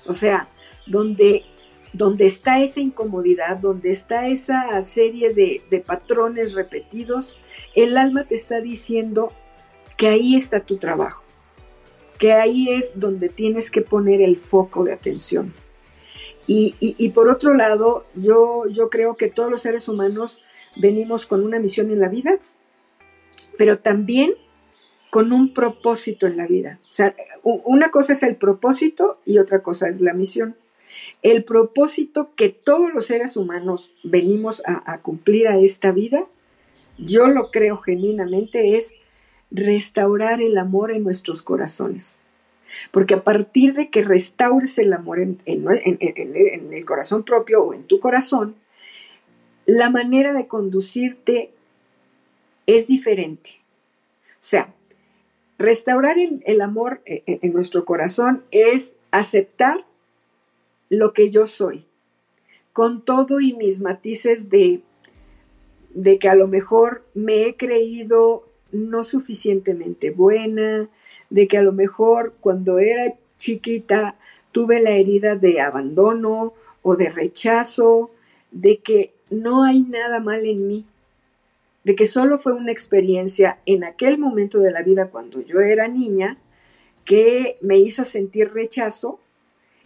[0.07, 0.49] O sea,
[0.87, 1.45] donde,
[1.93, 7.37] donde está esa incomodidad, donde está esa serie de, de patrones repetidos,
[7.75, 9.33] el alma te está diciendo
[9.99, 11.23] que ahí está tu trabajo,
[12.23, 15.53] que ahí es donde tienes que poner el foco de atención.
[16.47, 20.41] Y, por otro lado, yo, yo creo que todos los seres humanos
[20.77, 22.39] venimos con una misión en la vida,
[23.59, 24.35] pero también
[25.11, 26.79] con un propósito en la vida.
[26.85, 30.55] O sea, una cosa es el propósito y otra cosa es la misión.
[31.23, 36.29] El propósito que todos los seres humanos venimos a cumplir a esta vida,
[36.99, 38.95] yo lo creo genuinamente, es
[39.53, 42.23] restaurar el amor en nuestros corazones.
[42.91, 48.01] Porque a partir de que restaures el amor en, el corazón propio o en tu
[48.01, 48.57] corazón,
[49.67, 51.53] la manera de conducirte
[52.67, 53.61] es diferente.
[54.33, 54.75] O sea,
[55.59, 59.85] restaurar el, amor e, e, en, nuestro corazón es aceptar
[60.89, 61.87] lo que yo soy,
[62.73, 64.83] con todo y mis matices de,
[65.91, 70.89] de que a lo mejor me he creído no suficientemente buena,
[71.31, 74.17] de que a lo mejor cuando era chiquita
[74.51, 78.11] tuve la herida de abandono o de rechazo,
[78.51, 80.85] de que no hay nada mal en mí,
[81.85, 85.89] de que solo fue una experiencia en aquel momento de la vida cuando yo era
[85.89, 86.39] niña
[87.05, 89.19] que me hizo sentir rechazo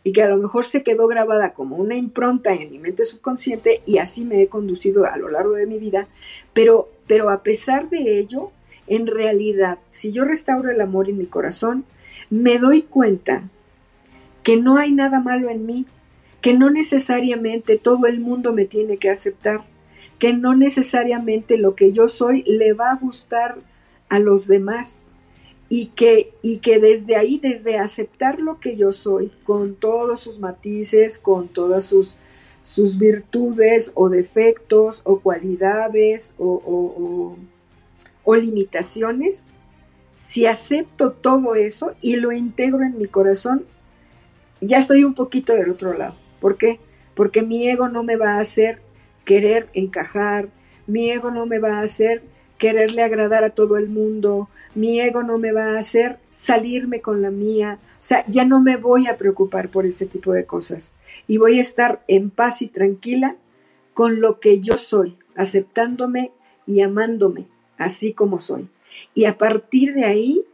[0.03, 3.83] y que a lo mejor se quedó grabada como una impronta en mi mente subconsciente
[3.87, 6.09] y así me he conducido a lo largo de mi vida,
[6.53, 8.53] pero, pero a pesar de ello,
[8.87, 11.85] en realidad, si yo restauro el amor en mi corazón,
[12.31, 13.49] me doy cuenta
[14.43, 15.87] que no hay nada malo en mí,
[16.41, 19.65] que no necesariamente todo el mundo me tiene que aceptar,
[20.19, 23.59] que no necesariamente lo que yo soy le va a gustar
[24.09, 25.01] a los demás
[25.69, 30.39] y que, y que desde ahí, desde aceptar lo que yo soy, con todos sus
[30.39, 32.15] matices, con todas sus,
[32.61, 37.37] sus virtudes o defectos o cualidades o o
[38.35, 39.49] limitaciones,
[40.15, 43.67] si acepto todo eso y lo integro en mi corazón,
[44.61, 46.17] ya estoy un poquito del otro lado.
[46.41, 46.81] ¿Por qué?
[47.15, 48.81] Porque mi ego no me va a hacer
[49.25, 50.49] querer encajar,
[50.87, 52.23] mi ego no me va a hacer
[52.59, 57.21] quererle agradar a todo el mundo, mi ego no me va a hacer salirme con
[57.21, 60.95] la mía, o sea, ya no me voy a preocupar por ese tipo de cosas
[61.27, 63.37] y voy a estar en paz y tranquila
[63.93, 66.33] con lo que yo soy, aceptándome
[66.67, 68.69] y amándome así como soy.
[69.15, 70.45] Y a partir de ahí,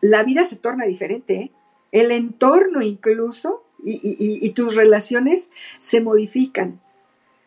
[0.00, 1.34] la vida se torna diferente.
[1.34, 1.50] ¿eh?
[1.92, 6.80] El entorno incluso y, tus relaciones se modifican,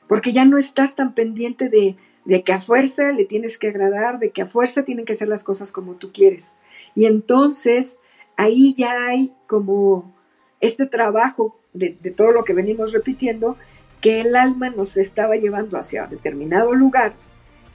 [0.07, 4.19] porque ya no estás tan pendiente de, de que a fuerza le tienes que agradar,
[4.19, 6.53] de que a fuerza tienen que hacer las cosas como tú quieres.
[6.93, 7.97] Y entonces
[8.35, 10.13] ahí ya hay como
[10.59, 13.57] este trabajo de, de, todo lo que venimos repitiendo,
[13.99, 17.15] que el alma nos estaba llevando hacia determinado lugar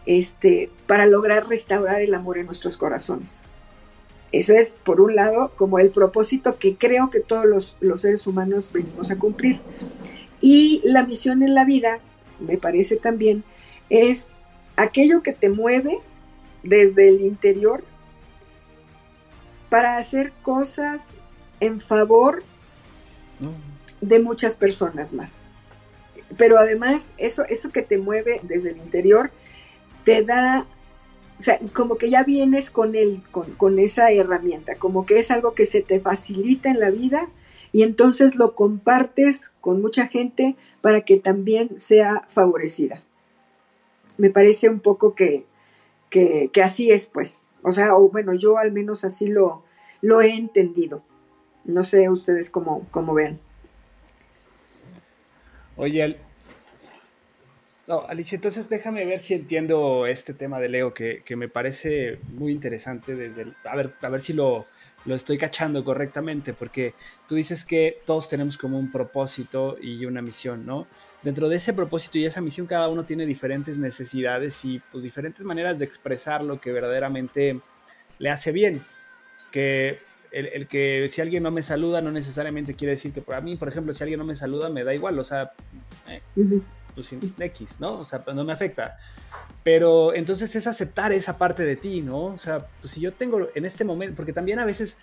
[0.06, 3.44] este, para lograr restaurar el amor en nuestros corazones.
[4.32, 8.26] Eso es, por un lado, como el propósito que creo que todos los, los seres
[8.26, 9.60] humanos venimos a cumplir.
[10.40, 12.00] Y la misión en la vida,
[12.40, 13.44] me parece también,
[13.90, 14.28] es
[14.76, 16.00] aquello que te mueve
[16.62, 17.84] desde el interior
[19.68, 21.10] para hacer cosas
[21.60, 22.42] en favor
[24.00, 25.54] de muchas personas más.
[26.36, 29.30] Pero además, eso, eso que te mueve desde el interior
[30.04, 30.66] te da,
[31.38, 35.54] o sea, como que ya vienes con, el, con, esa herramienta, como que es algo
[35.54, 37.28] que se te facilita en la vida
[37.72, 43.02] y entonces lo compartes con mucha gente para que también sea favorecida.
[44.18, 45.46] Me parece un poco que,
[46.10, 47.48] que, así es, pues.
[47.62, 49.64] O sea, o bueno, yo al menos así lo,
[50.00, 51.02] lo he entendido.
[51.64, 53.40] No sé ustedes cómo, cómo ven.
[55.76, 56.18] Oye,
[57.88, 62.18] no, Alicia, entonces déjame ver si entiendo este tema de Leo que, que me parece
[62.28, 64.66] muy interesante desde el, a ver, a ver si lo,
[65.04, 66.94] lo estoy cachando correctamente, porque
[67.28, 70.86] tú dices que todos tenemos como un propósito y una misión, ¿no?
[71.22, 75.44] Dentro de ese propósito y esa misión, cada uno tiene diferentes necesidades y pues diferentes
[75.44, 77.60] maneras de expresar lo que verdaderamente
[78.18, 78.82] le hace bien.
[79.52, 79.98] Que
[80.32, 83.68] el, que si alguien no me saluda no necesariamente quiere decir que para mí, por
[83.68, 85.52] ejemplo, si alguien no me saluda me da igual, o sea,
[86.08, 86.22] eh,
[86.94, 88.00] pues X, ¿no?
[88.00, 88.98] O sea, pues, no me afecta.
[89.62, 92.24] Pero entonces es aceptar esa parte de ti, ¿no?
[92.24, 94.98] O sea, pues si yo tengo en este momento, porque también a veces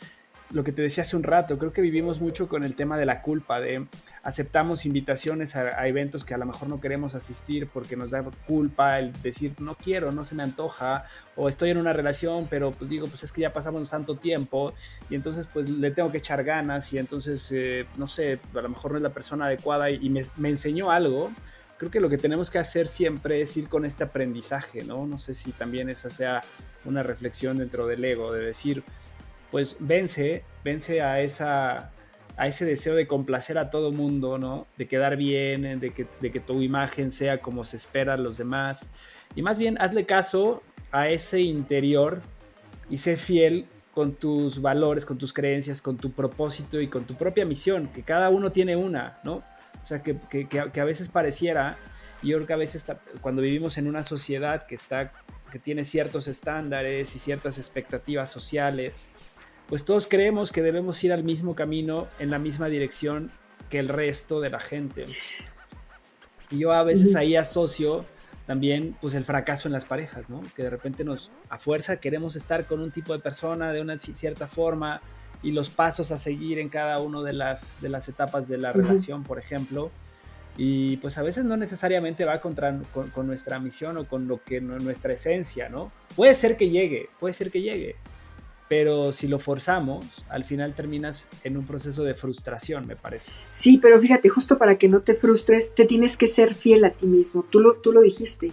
[0.51, 3.05] lo que te decía hace un rato, creo que vivimos mucho con el tema de
[3.05, 3.85] la culpa, de
[4.23, 8.99] aceptamos invitaciones a, eventos que a lo mejor no queremos asistir porque nos da culpa
[8.99, 12.89] el decir no quiero, no se me antoja, o estoy en una relación, pero pues
[12.89, 14.73] digo, pues es que ya pasamos tanto tiempo
[15.09, 18.69] y entonces pues le tengo que echar ganas y entonces, eh, no sé, a lo
[18.69, 21.31] mejor no es la persona adecuada y, me, me enseñó algo
[21.79, 25.07] creo que lo que tenemos que hacer siempre es ir con este aprendizaje, ¿no?
[25.07, 26.43] No sé si también esa sea
[26.83, 28.83] una reflexión dentro del ego, de decir,
[29.49, 31.91] pues vence, vence a esa
[32.37, 34.65] a ese deseo de complacer a todo mundo, ¿no?
[34.77, 38.37] De quedar bien, de que, de que tu imagen sea como se espera a los
[38.37, 38.89] demás.
[39.35, 42.21] Y más bien, hazle caso a ese interior
[42.89, 47.15] y sé fiel con tus valores, con tus creencias, con tu propósito y con tu
[47.15, 49.43] propia misión, que cada uno tiene una, ¿no?
[49.89, 51.75] O sea, que, que, a veces pareciera,
[52.21, 52.85] y yo creo que a veces
[53.21, 55.11] cuando vivimos en una sociedad que, está,
[55.51, 59.09] que tiene ciertos estándares y ciertas expectativas sociales,
[59.67, 63.31] pues todos creemos que debemos ir al mismo camino, en la misma dirección
[63.71, 65.05] que el resto de la gente.
[66.51, 68.05] Y yo a veces ahí asocio
[68.45, 70.43] también pues el fracaso en las parejas, ¿no?
[70.55, 73.97] Que de repente nos a fuerza queremos estar con un tipo de persona de una
[73.97, 75.01] cierta forma
[75.41, 78.73] y los pasos a seguir en cada una de las, de las etapas de la
[78.73, 79.89] relación, por ejemplo.
[80.57, 84.59] Y pues a veces no necesariamente va contra, con, nuestra misión o con lo que
[84.59, 85.91] nuestra esencia, ¿no?
[86.15, 87.95] Puede ser que llegue, puede ser que llegue,
[88.67, 93.31] pero si lo forzamos, al final terminas en un proceso de frustración, me parece.
[93.49, 96.89] Sí, pero fíjate, justo para que no te frustres, te tienes que ser fiel a
[96.89, 97.45] ti mismo.
[97.49, 98.51] Tú lo, tú lo dijiste.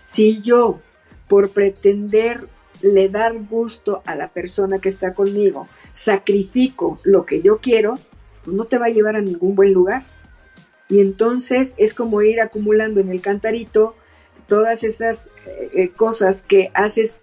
[0.00, 0.80] Si yo,
[1.26, 2.46] por pretender
[2.80, 7.98] le dar gusto a la persona que está conmigo, sacrifico lo que yo quiero,
[8.44, 10.04] pues no te va a llevar a ningún buen lugar.
[10.88, 13.94] Y entonces es como ir acumulando en el cantarito
[14.46, 17.18] todas esas eh, eh, cosas que haces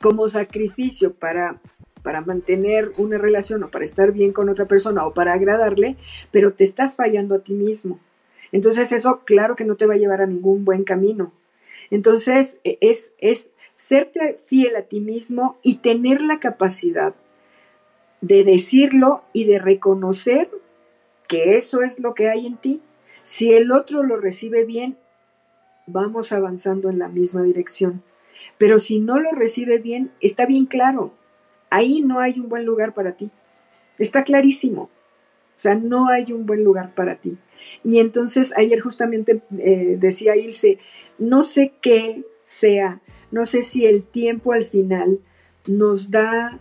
[0.00, 1.60] como sacrificio para,
[2.02, 5.96] para mantener una relación o para estar bien con otra persona o para agradarle,
[6.32, 8.00] pero te estás fallando a ti mismo.
[8.50, 11.32] Entonces eso claro que no te va a llevar a ningún buen camino.
[11.90, 17.14] Entonces e, es, es serte fiel a ti mismo y tener la capacidad
[18.20, 20.50] de decirlo y de reconocer
[21.28, 22.82] que eso es lo que hay en ti.
[23.22, 24.98] Si el otro lo recibe bien,
[25.86, 28.02] vamos avanzando en la misma dirección.
[28.58, 31.14] Pero si no lo recibe bien, está bien claro,
[31.70, 33.30] ahí no hay un buen lugar para ti.
[33.98, 34.90] Está clarísimo.
[35.54, 37.38] O sea, no hay un buen lugar para ti.
[37.84, 40.78] Y entonces ayer justamente eh, decía Ilse,
[41.18, 43.00] no sé qué sea
[43.32, 45.18] no sé si el tiempo al final
[45.66, 46.60] nos da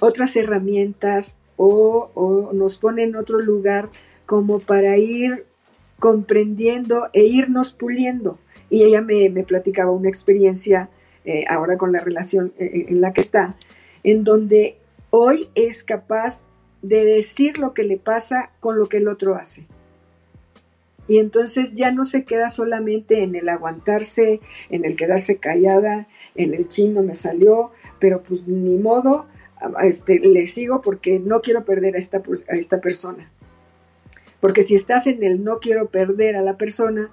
[0.00, 3.90] otras herramientas o, nos pone en otro lugar
[4.26, 5.46] como para ir
[5.98, 8.38] comprendiendo e irnos puliendo.
[8.68, 10.90] Y ella me, platicaba una experiencia
[11.24, 13.56] eh, ahora con la relación eh, eh, en la que está,
[14.02, 14.76] en donde
[15.10, 16.42] hoy es capaz
[16.82, 19.66] de decir lo que le pasa con lo que el otro hace.
[21.06, 24.40] Y entonces ya no se queda solamente en el aguantarse,
[24.70, 29.26] en el quedarse callada, en el chino me salió, pero pues ni modo,
[29.82, 33.30] este, le sigo porque no quiero perder a esta, a esta persona.
[34.40, 37.10] Porque si estás en el no quiero perder a la persona,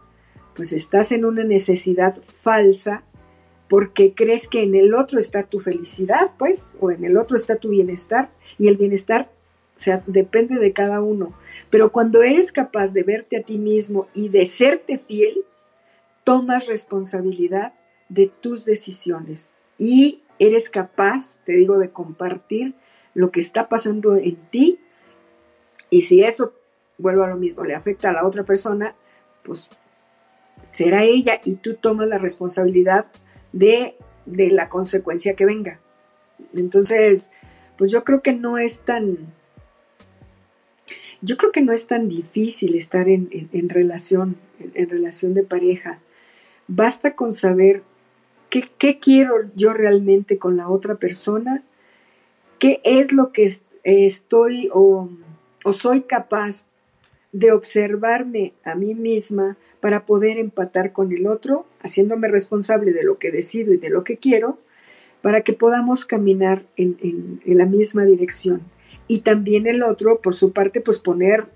[0.56, 3.04] pues estás en una necesidad falsa
[3.72, 7.56] porque crees que en el otro está tu felicidad, pues, o en el otro está
[7.56, 9.32] tu bienestar, y el bienestar
[9.82, 11.34] sea, depende de cada uno.
[11.70, 15.46] Pero cuando eres capaz de verte a ti mismo y de serte fiel,
[16.24, 17.74] tomas responsabilidad
[18.10, 22.76] de tus decisiones y eres capaz, te digo, de compartir
[23.14, 24.80] lo que está pasando en ti.
[25.90, 26.54] Y si eso,
[26.98, 28.96] vuelvo a lo mismo, le afecta a la otra persona,
[29.44, 29.70] pues
[30.72, 33.08] será ella y tú tomas la responsabilidad
[33.52, 35.82] de, de la consecuencia que venga.
[36.54, 37.30] Entonces,
[37.78, 39.34] pues yo creo que no es tan,
[41.22, 43.30] yo creo que no es tan difícil estar en,
[43.70, 46.00] relación, en, relación de pareja.
[46.68, 47.84] Basta con saber
[48.50, 51.64] qué, quiero yo realmente con la otra persona,
[52.60, 53.52] qué es lo que
[53.84, 55.10] estoy o,
[55.72, 56.72] soy capaz
[57.32, 63.18] de observarme a mí misma para poder empatar con el otro, haciéndome responsable de lo
[63.18, 64.60] que decido y de lo que quiero,
[65.22, 68.62] para que podamos caminar en, la misma dirección.
[69.12, 71.48] Y también el otro, por su parte, pues poner,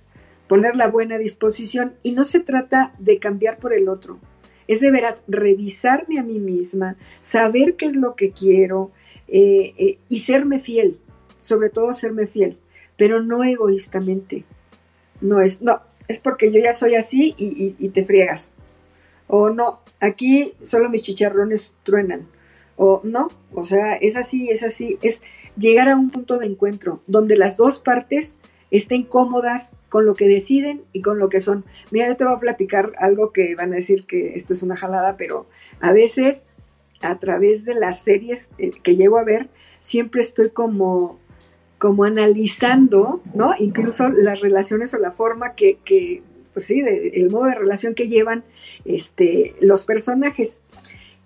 [0.49, 1.93] poner la buena disposición.
[2.03, 4.19] Y no se trata de cambiar por el otro,
[4.67, 8.91] es de veras revisarme a mí misma, saber qué es lo que quiero
[9.29, 10.99] eh, eh, y serme fiel,
[11.39, 12.57] sobre todo serme fiel,
[12.97, 14.43] pero no egoístamente.
[15.21, 15.79] No es, no,
[16.09, 18.51] es porque yo ya soy así y, y te friegas.
[19.27, 22.27] O no, aquí solo mis chicharrones truenan.
[22.75, 25.21] O no, o sea, es así, es así, es
[25.57, 28.37] llegar a un punto de encuentro donde las dos partes
[28.71, 31.65] estén cómodas con lo que deciden y con lo que son.
[31.91, 34.75] Mira, yo te voy a platicar algo que van a decir que esto es una
[34.75, 35.47] jalada, pero
[35.79, 36.43] a veces
[37.01, 39.49] a través de las series eh, que llego a ver,
[39.79, 41.19] siempre estoy como,
[41.77, 43.53] como analizando, ¿no?
[43.59, 48.43] Incluso las relaciones o la forma que, pues sí, el modo de relación que llevan
[48.85, 50.59] este, los personajes.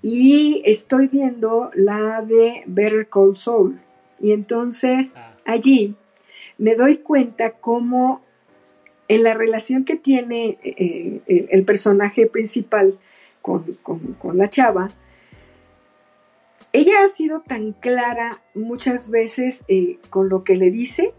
[0.01, 3.81] Y estoy viendo la de Better Call Saul.
[4.21, 5.33] Y entonces ah.
[5.45, 5.95] allí
[6.57, 8.21] me doy cuenta cómo
[9.09, 12.99] en la relación que tiene eh, el, personaje principal
[13.41, 13.77] con,
[14.33, 14.91] la chava,
[16.73, 21.13] ella ha sido tan clara muchas veces eh, con lo que le dice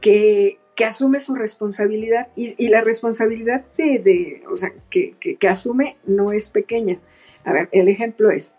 [0.00, 6.50] que, asume su responsabilidad y, la responsabilidad de, o sea, que, que, asume no es
[6.50, 7.00] pequeña.
[7.44, 8.54] A ver, el ejemplo es,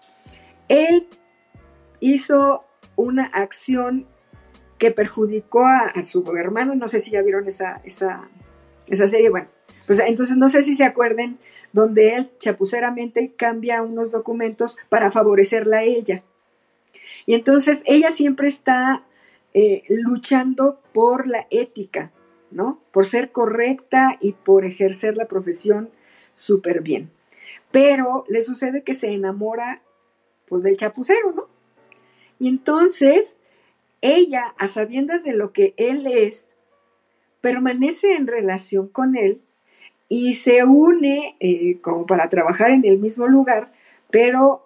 [0.67, 1.07] él
[1.99, 2.66] hizo
[2.97, 4.05] una acción
[4.77, 8.29] que perjudicó a, su hermano, no sé si ya vieron esa, esa,
[8.89, 9.47] esa serie, bueno,
[9.85, 11.39] pues entonces no sé si se acuerden,
[11.71, 16.23] donde él chapuceramente cambia unos documentos para favorecerla a ella.
[17.25, 19.05] Y entonces ella siempre está
[19.53, 22.11] eh, luchando por la ética,
[22.51, 22.81] ¿no?
[22.91, 25.89] Por ser correcta y por ejercer la profesión
[26.31, 27.11] súper bien.
[27.71, 29.83] Pero le sucede que se enamora,
[30.47, 31.56] pues, del chapucero, ¿no?
[32.39, 33.37] Y entonces
[34.01, 36.51] ella, a sabiendas de lo que él es,
[37.41, 39.41] permanece en relación con él
[40.09, 43.71] y se une eh, como para trabajar en el mismo lugar,
[44.09, 44.65] pero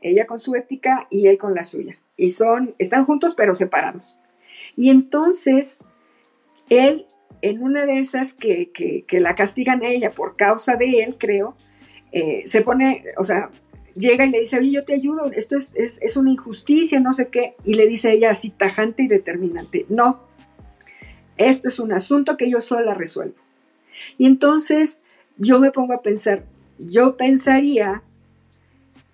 [0.00, 1.98] ella con su ética y él con la suya.
[2.16, 4.20] Y son, están juntos pero separados.
[4.76, 5.78] Y entonces,
[6.68, 7.06] él,
[7.40, 11.56] en una de esas que, la castigan a ella por causa de él, creo,
[12.12, 13.50] eh, se pone, o sea,
[13.96, 17.56] llega y le dice, oye, yo te ayudo, esto es, una injusticia, no sé qué,
[17.64, 20.20] y le dice ella así tajante y determinante, no,
[21.36, 23.36] esto es un asunto que yo sola resuelvo.
[24.18, 24.98] Y entonces
[25.36, 26.44] yo me pongo a pensar,
[26.78, 28.02] yo pensaría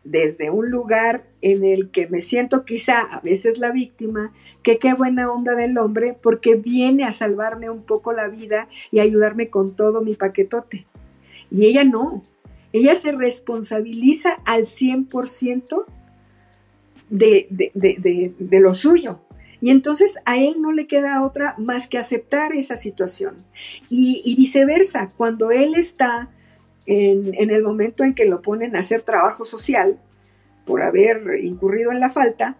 [0.05, 4.95] desde un lugar en el que me siento quizá a veces la víctima, que qué
[4.95, 9.77] buena onda del hombre porque viene a salvarme un poco la vida y ayudarme con
[9.77, 10.87] todo mi paquetote.
[11.51, 12.25] Y ella no,
[12.73, 15.85] ella se responsabiliza al 100%
[17.11, 19.21] de, de, de, lo suyo.
[19.61, 23.45] Y entonces a él no le queda otra más que aceptar esa situación.
[23.89, 26.31] Y, viceversa, cuando él está
[26.87, 29.99] en, en, el momento en que lo ponen a hacer trabajo social
[30.65, 32.57] por haber incurrido en la falta,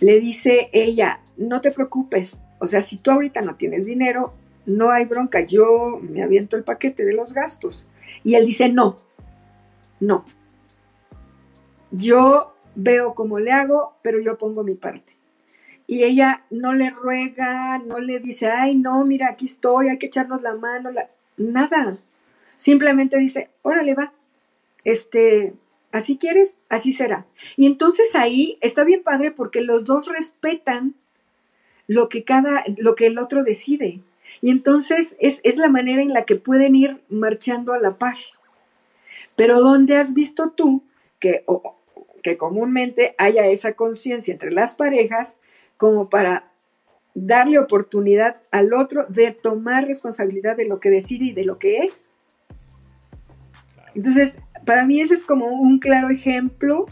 [0.00, 4.34] le dice ella, no te preocupes, o sea, si tú ahorita no tienes dinero,
[4.66, 7.84] no hay bronca, yo me aviento el paquete de los gastos.
[8.22, 9.00] Y él dice, no,
[10.00, 10.24] no.
[11.90, 15.14] Yo veo cómo le hago, pero yo pongo mi parte.
[15.86, 20.06] Y ella no le ruega, no le dice, ay, no, mira, aquí estoy, hay que
[20.06, 20.90] echarnos la mano,
[21.36, 21.98] nada.
[22.56, 24.12] Simplemente dice, órale, va,
[24.84, 25.54] este,
[25.92, 27.26] así quieres, así será.
[27.56, 30.94] Y entonces ahí está bien padre porque los dos respetan
[31.86, 34.00] lo que cada, lo que el otro decide.
[34.40, 38.16] Y entonces es, la manera en la que pueden ir marchando a la par.
[39.34, 40.82] Pero ¿dónde has visto tú
[41.18, 41.44] que,
[42.22, 45.38] que comúnmente haya esa conciencia entre las parejas
[45.76, 46.52] como para
[47.14, 51.78] darle oportunidad al otro de tomar responsabilidad de lo que decide y de lo que
[51.78, 52.10] es?
[53.94, 56.86] Entonces, para mí ese es como un claro ejemplo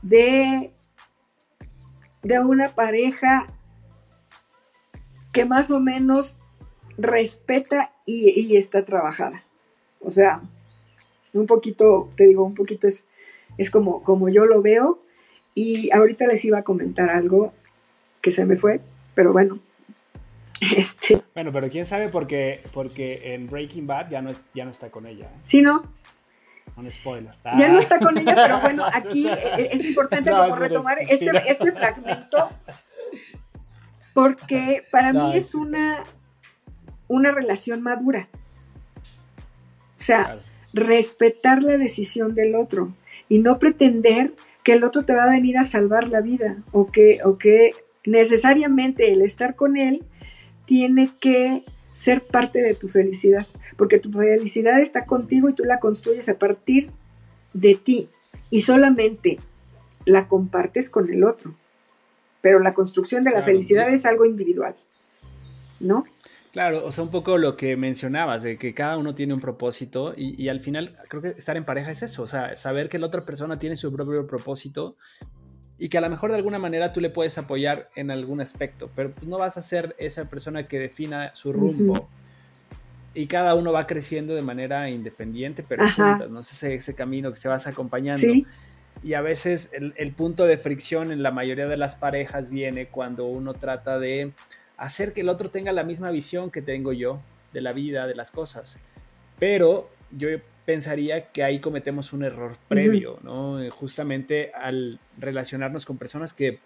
[0.00, 0.72] de,
[2.22, 3.46] de una pareja
[5.32, 6.38] que más o menos
[7.02, 9.44] respeta y, está trabajada.
[10.00, 10.42] O sea,
[11.32, 13.06] un poquito, te digo, un poquito es,
[13.58, 15.00] es como, como yo lo veo.
[15.54, 17.52] Y ahorita les iba a comentar algo
[18.20, 18.80] que se me fue,
[19.14, 19.58] pero bueno.
[20.76, 21.22] Este.
[21.32, 25.06] Bueno, pero quién sabe porque, porque en Breaking Bad ya no, ya no está con
[25.06, 25.24] ella.
[25.24, 25.38] ¿eh?
[25.42, 25.82] Sí, ¿no?
[26.76, 27.34] Un spoiler.
[27.56, 29.26] Ya no está con ella, pero bueno, aquí
[29.56, 32.50] es importante como retomar este, este fragmento
[34.12, 35.98] porque para mí es una
[37.10, 38.28] una relación madura.
[39.04, 40.40] O sea,
[40.72, 42.94] respetar la decisión del otro
[43.28, 44.32] y no pretender
[44.62, 47.72] que el otro te va a venir a salvar la vida o que, o que
[48.06, 50.04] necesariamente el estar con él
[50.66, 53.44] tiene que ser parte de tu felicidad,
[53.76, 56.90] porque tu felicidad está contigo y tú la construyes a partir
[57.54, 58.08] de ti
[58.50, 59.40] y solamente
[60.04, 61.56] la compartes con el otro.
[62.40, 64.76] Pero la construcción de la felicidad es algo individual,
[65.80, 66.04] ¿no?
[66.52, 70.14] Claro, o sea, un poco lo que mencionabas, de que cada uno tiene un propósito
[70.16, 73.06] y, al final creo que estar en pareja es eso, o sea, saber que la
[73.06, 74.96] otra persona tiene su propio propósito
[75.78, 78.90] y que a lo mejor de alguna manera tú le puedes apoyar en algún aspecto,
[78.96, 82.08] pero pues no vas a ser esa persona que defina su rumbo.
[83.12, 86.40] Y cada uno va creciendo de manera independiente, pero juntas, ¿no?
[86.40, 88.26] Ese, ese camino que se vas acompañando.
[89.02, 92.86] Y a veces el, el punto de fricción en la mayoría de las parejas viene
[92.86, 94.32] cuando uno trata de
[94.80, 97.20] hacer que el otro tenga la misma visión que tengo yo
[97.52, 98.78] de la vida, de las cosas.
[99.38, 100.28] Pero yo
[100.64, 103.62] pensaría que ahí cometemos un error previo, ¿no?
[103.62, 106.58] Eh, justamente al relacionarnos con personas que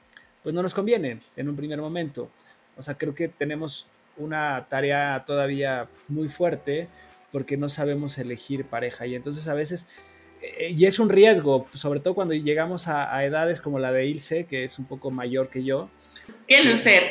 [0.43, 2.31] pues no nos convienen en un primer momento.
[2.77, 6.87] O sea, creo que tenemos una tarea todavía muy fuerte
[7.33, 9.89] porque no sabemos elegir pareja y entonces a veces
[10.41, 14.45] eh, y es un riesgo, sobre todo cuando llegamos a, edades como la de Ilse,
[14.45, 15.89] que es un poco mayor que yo.
[16.47, 17.11] ¡Qué lucer!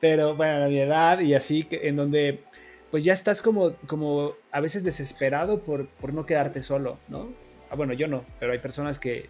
[0.00, 2.40] Pero bueno, a mi edad y así, en donde
[2.90, 7.28] pues ya estás como, como a veces desesperado por, por no quedarte solo, ¿no?
[7.70, 9.28] Ah, bueno, yo no, pero hay personas que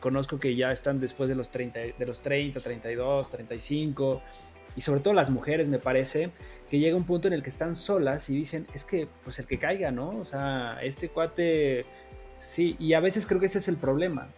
[0.00, 4.22] conozco que ya están después de los 30, de los 30, 32, 35,
[4.76, 6.30] y sobre todo las mujeres me parece,
[6.70, 9.46] que llega un punto en el que están solas y dicen, es que pues el
[9.46, 10.10] que caiga, ¿no?
[10.10, 11.84] O sea, este cuate,
[12.38, 14.28] sí, y a veces creo que ese es el problema,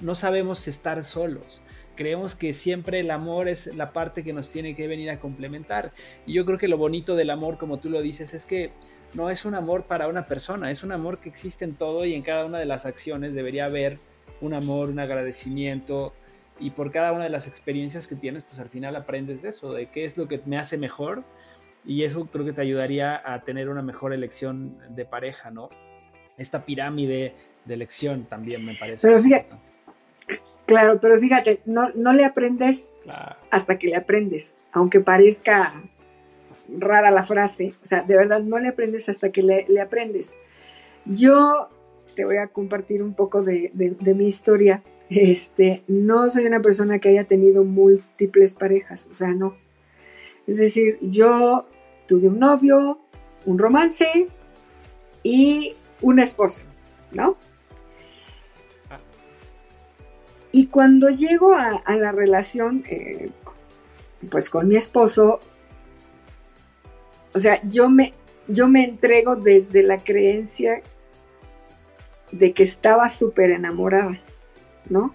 [0.00, 1.62] no sabemos estar solos
[1.94, 5.92] creemos que siempre el amor es la parte que nos tiene que venir a complementar.
[6.26, 8.70] Y yo creo que lo bonito del amor, como tú lo dices, es que
[9.14, 12.14] no es un amor para una persona, es un amor que existe en todo y
[12.14, 13.98] en cada una de las acciones debería haber
[14.40, 16.12] un amor, un agradecimiento.
[16.58, 19.72] Y por cada una de las experiencias que tienes, pues al final aprendes de eso,
[19.72, 21.24] de qué es lo que me hace mejor.
[21.84, 25.68] Y eso creo que te ayudaría a tener una mejor elección de pareja, ¿no?
[26.38, 27.34] Esta pirámide
[27.64, 29.06] de elección también me parece.
[29.06, 29.56] Pero fíjate,
[30.66, 32.88] Claro, pero fíjate, no, no le aprendes
[33.50, 35.82] hasta que le aprendes, aunque parezca
[36.68, 40.34] rara la frase, o sea, de verdad no le aprendes hasta que le, aprendes.
[41.04, 41.68] Yo
[42.16, 44.82] te voy a compartir un poco de, mi historia.
[45.10, 49.54] Este, no soy una persona que haya tenido múltiples parejas, o sea, no.
[50.46, 51.66] Es decir, yo
[52.08, 53.00] tuve un novio,
[53.44, 54.28] un romance
[55.22, 56.64] y una esposa,
[57.12, 57.36] ¿no?
[60.54, 63.30] Y cuando llego a, la relación, eh,
[64.30, 65.40] pues con mi esposo,
[67.34, 68.14] o sea, yo me,
[68.46, 70.80] yo me entrego desde la creencia
[72.30, 74.16] de que estaba súper enamorada,
[74.88, 75.12] ¿no?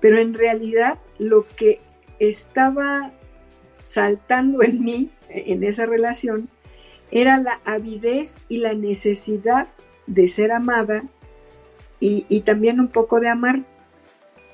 [0.00, 1.78] Pero en realidad lo que
[2.18, 3.12] estaba
[3.84, 6.48] saltando en mí, en esa relación,
[7.12, 9.68] era la avidez y la necesidad
[10.08, 11.04] de ser amada
[12.00, 13.64] y, y también un poco de amar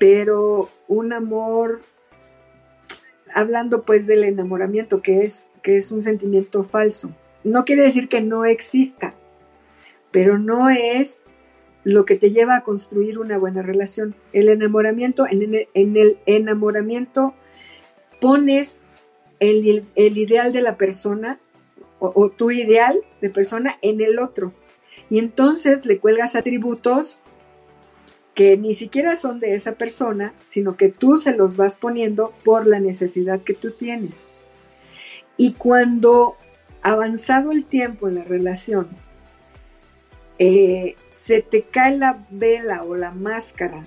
[0.01, 1.83] pero un amor,
[3.35, 7.15] hablando pues del enamoramiento, que es, que es un sentimiento falso.
[7.43, 9.13] No quiere decir que no exista,
[10.09, 11.19] pero no es
[11.83, 14.15] lo que te lleva a construir una buena relación.
[14.33, 17.35] El enamoramiento, en el, enamoramiento
[18.19, 18.77] pones
[19.39, 21.39] el, ideal de la persona
[21.99, 24.51] o, tu ideal de persona en el otro.
[25.11, 27.19] Y entonces le cuelgas atributos
[28.33, 32.65] que ni siquiera son de esa persona, sino que tú se los vas poniendo por
[32.65, 34.29] la necesidad que tú tienes.
[35.37, 36.37] Y cuando
[36.81, 38.87] avanzado el tiempo en la relación,
[40.39, 43.85] eh, se te cae la vela o la máscara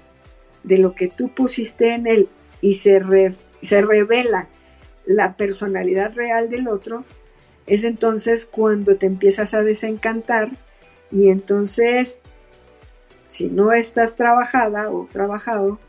[0.62, 2.28] de lo que tú pusiste en él
[2.60, 3.00] y se,
[3.62, 4.48] se revela
[5.06, 7.04] la personalidad real del otro,
[7.66, 10.50] es entonces cuando te empiezas a desencantar
[11.10, 12.18] y entonces
[13.34, 15.80] si no estás trabajada o trabajado,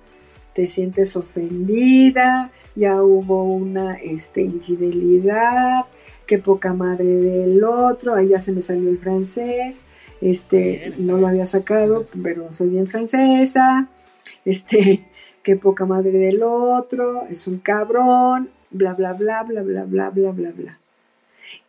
[0.56, 5.86] te sientes ofendida, ya hubo una este, infidelidad,
[6.26, 9.84] qué poca madre del otro, ahí ya se me salió el francés,
[10.22, 13.90] este, no lo había sacado, pero soy bien francesa,
[14.46, 15.06] este,
[15.44, 20.32] qué poca madre del otro, es un cabrón, bla, bla, bla, bla, bla, bla, bla,
[20.32, 20.80] bla, bla.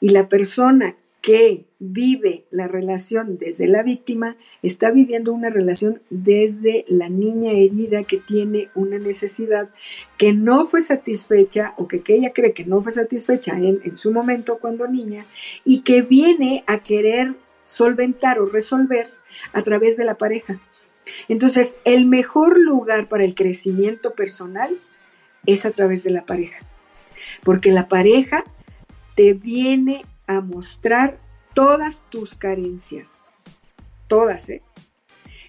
[0.01, 6.85] Y la persona que vive la relación desde la víctima está viviendo una relación desde
[6.89, 9.71] la niña herida que tiene una necesidad
[10.17, 14.11] que no fue satisfecha o que, ella cree que no fue satisfecha en, en su
[14.11, 15.27] momento cuando niña
[15.65, 17.35] y que viene a querer
[17.67, 19.11] solventar o resolver
[19.53, 20.61] a través de la pareja.
[21.29, 24.77] Entonces, el mejor lugar para el crecimiento personal
[25.45, 26.65] es a través de la pareja,
[27.45, 28.45] porque la pareja
[29.15, 31.19] te viene a mostrar
[31.57, 33.25] todas tus carencias.
[34.09, 34.63] Todas, ¿eh?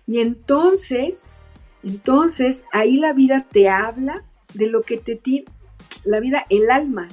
[0.06, 1.34] Y entonces,
[1.84, 5.48] entonces ahí la vida te habla de lo que te tiene,
[6.06, 7.10] la vida, el alma,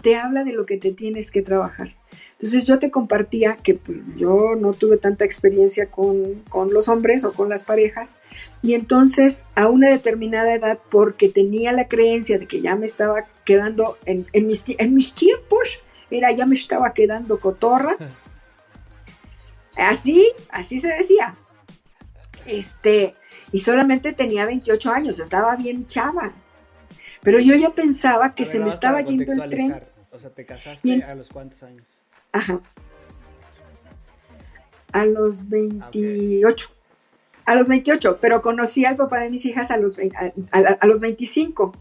[0.00, 1.94] te habla de lo que te tienes que trabajar.
[2.32, 7.34] Entonces yo te compartía que pues, yo no tuve tanta experiencia con, los hombres o
[7.34, 8.18] con las parejas
[8.62, 13.26] y entonces a una determinada edad, porque tenía la creencia de que ya me estaba
[13.44, 15.80] quedando en, mis, en mis tiempos,
[16.10, 17.98] era ya me estaba quedando cotorra.
[19.78, 21.36] Así, así se decía.
[22.46, 23.14] Este,
[23.52, 26.32] y solamente tenía 28 años, estaba bien chava.
[27.22, 29.80] Pero yo ya pensaba que se me estaba yendo el tren.
[30.10, 31.82] O sea, ¿te casaste a los cuántos años?
[32.32, 32.60] Ajá.
[34.92, 36.70] A los 28.
[37.44, 39.96] A los 28, pero conocí al papá de mis hijas a los,
[40.50, 41.74] a los 25.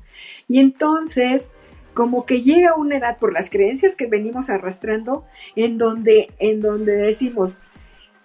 [0.48, 1.52] Y entonces
[1.98, 5.26] como que llega una edad por las creencias que venimos arrastrando
[5.56, 7.60] en donde, en donde decimos,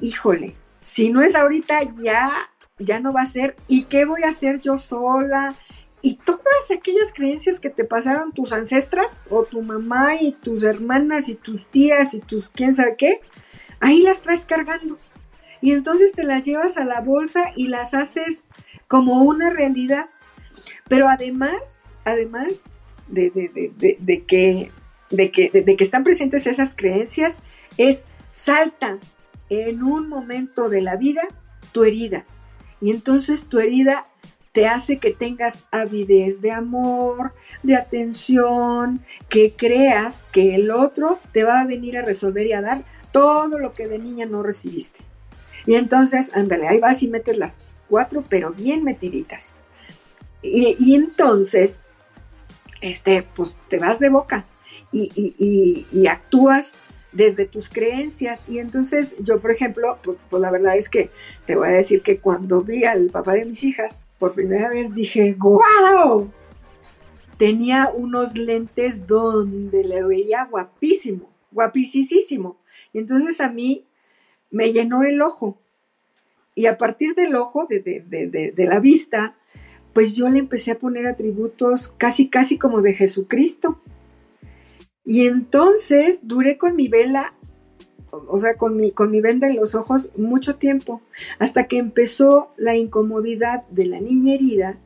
[0.02, 2.30] híjole, si no es ahorita ya,
[2.78, 5.54] ya no va a ser, ¿y qué voy a hacer yo sola?
[6.02, 11.28] Y todas aquellas creencias que te pasaron tus ancestras o tu mamá y tus hermanas
[11.28, 13.20] y tus tías y tus quién sabe qué,
[13.80, 14.98] ahí las traes cargando.
[15.60, 18.44] Y entonces te las llevas a la bolsa y las haces
[18.88, 20.10] como una realidad.
[20.88, 22.64] Pero además, además,
[23.06, 23.30] de,
[24.26, 24.72] que,
[25.10, 27.38] de, que, de que están presentes esas creencias
[27.76, 28.98] es salta
[29.60, 31.22] en un momento de la vida
[31.72, 32.26] tu herida.
[32.80, 34.08] Y entonces tu herida
[34.52, 37.32] te hace que tengas avidez de amor,
[37.62, 42.60] de atención, que creas que el otro te va a venir a resolver y a
[42.60, 45.00] dar todo lo que de niña no recibiste.
[45.66, 49.56] Y entonces, ándale, ahí vas y metes las cuatro, pero bien metiditas.
[50.42, 51.82] Y, entonces
[52.80, 54.44] este, pues te vas de boca
[54.90, 56.74] y, actúas
[57.12, 58.44] desde tus creencias.
[58.48, 61.10] Y entonces yo, por ejemplo, pues, pues, la verdad es que
[61.44, 64.94] te voy a decir que cuando vi al papá de mis hijas, por primera vez
[64.94, 66.30] dije, ¡guau!
[67.36, 72.60] Tenía unos lentes donde le veía guapísimo, guapísimo.
[72.92, 73.86] Y entonces a mí
[74.50, 75.58] me llenó el ojo.
[76.54, 79.36] Y a partir del ojo, de, de la vista,
[79.92, 83.81] pues yo le empecé a poner atributos casi, casi como de Jesucristo.
[85.04, 87.34] Y entonces duré con mi vela,
[88.10, 91.02] o sea, con mi, con mi venda en los ojos mucho tiempo,
[91.38, 94.78] hasta que empezó la incomodidad de la niña herida,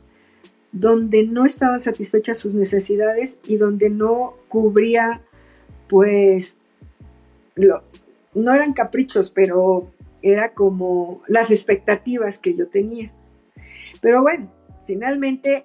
[0.73, 5.23] donde no estaban satisfechas sus necesidades y donde no cubría,
[5.89, 6.59] pues,
[8.35, 9.91] no eran caprichos, pero
[10.23, 13.13] era como las expectativas que yo tenía.
[14.01, 14.51] Pero bueno,
[14.87, 15.65] finalmente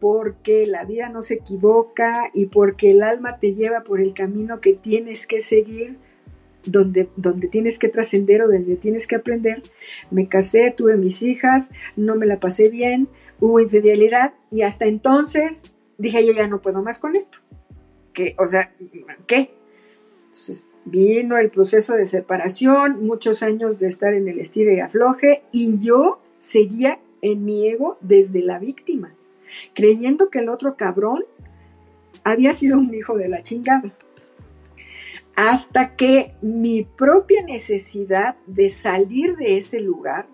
[0.00, 4.60] porque la vida no se equivoca y porque el alma te lleva por el camino
[4.60, 5.98] que tienes que seguir,
[6.64, 9.62] donde, donde tienes que trascender o donde tienes que aprender.
[10.10, 13.08] Me casé, tuve mis hijas, no me la pasé bien,
[13.40, 15.64] hubo infidelidad y hasta entonces
[15.98, 17.38] dije yo ya no puedo más con esto.
[18.12, 18.34] ¿Qué?
[18.38, 18.74] O sea,
[19.26, 19.54] ¿qué?
[20.24, 25.42] Entonces vino el proceso de separación, muchos años de estar en el estilo y afloje
[25.52, 29.14] y yo seguía en mi ego desde la víctima,
[29.74, 31.24] creyendo que el otro cabrón
[32.24, 33.94] había sido un hijo de la chingada.
[35.36, 40.26] Hasta que mi propia necesidad de salir de ese lugar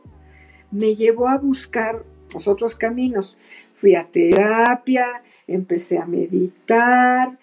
[0.71, 3.37] me llevó a buscar pues, otros caminos.
[3.75, 7.39] Fui a terapia, empecé a meditar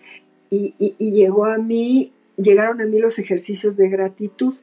[0.49, 4.53] y, llegó a mí, llegaron a mí los ejercicios de gratitud.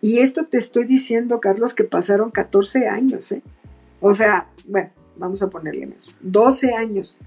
[0.00, 3.42] Y esto te estoy diciendo, Carlos, que pasaron 14 años, ¿eh?
[4.00, 7.18] O sea, bueno, vamos a ponerle más, 12 años,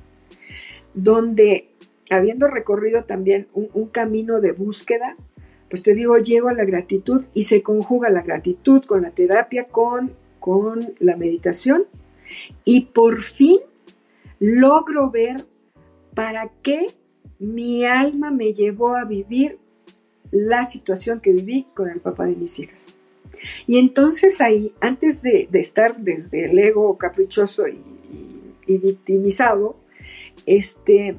[0.94, 1.70] donde
[2.10, 5.16] habiendo recorrido también un, camino de búsqueda,
[5.70, 9.66] pues te digo, llego a la gratitud y se conjuga la gratitud con la terapia,
[9.66, 11.86] con, con la meditación
[12.64, 13.60] y por fin
[14.40, 15.46] logro ver
[16.14, 16.94] para qué
[17.40, 19.60] mi alma me llevó a vivir
[20.32, 22.94] la situación que viví con el papá de mis hijas.
[23.68, 29.78] Y entonces ahí, antes de, estar desde el ego caprichoso y, victimizado,
[30.46, 31.18] este,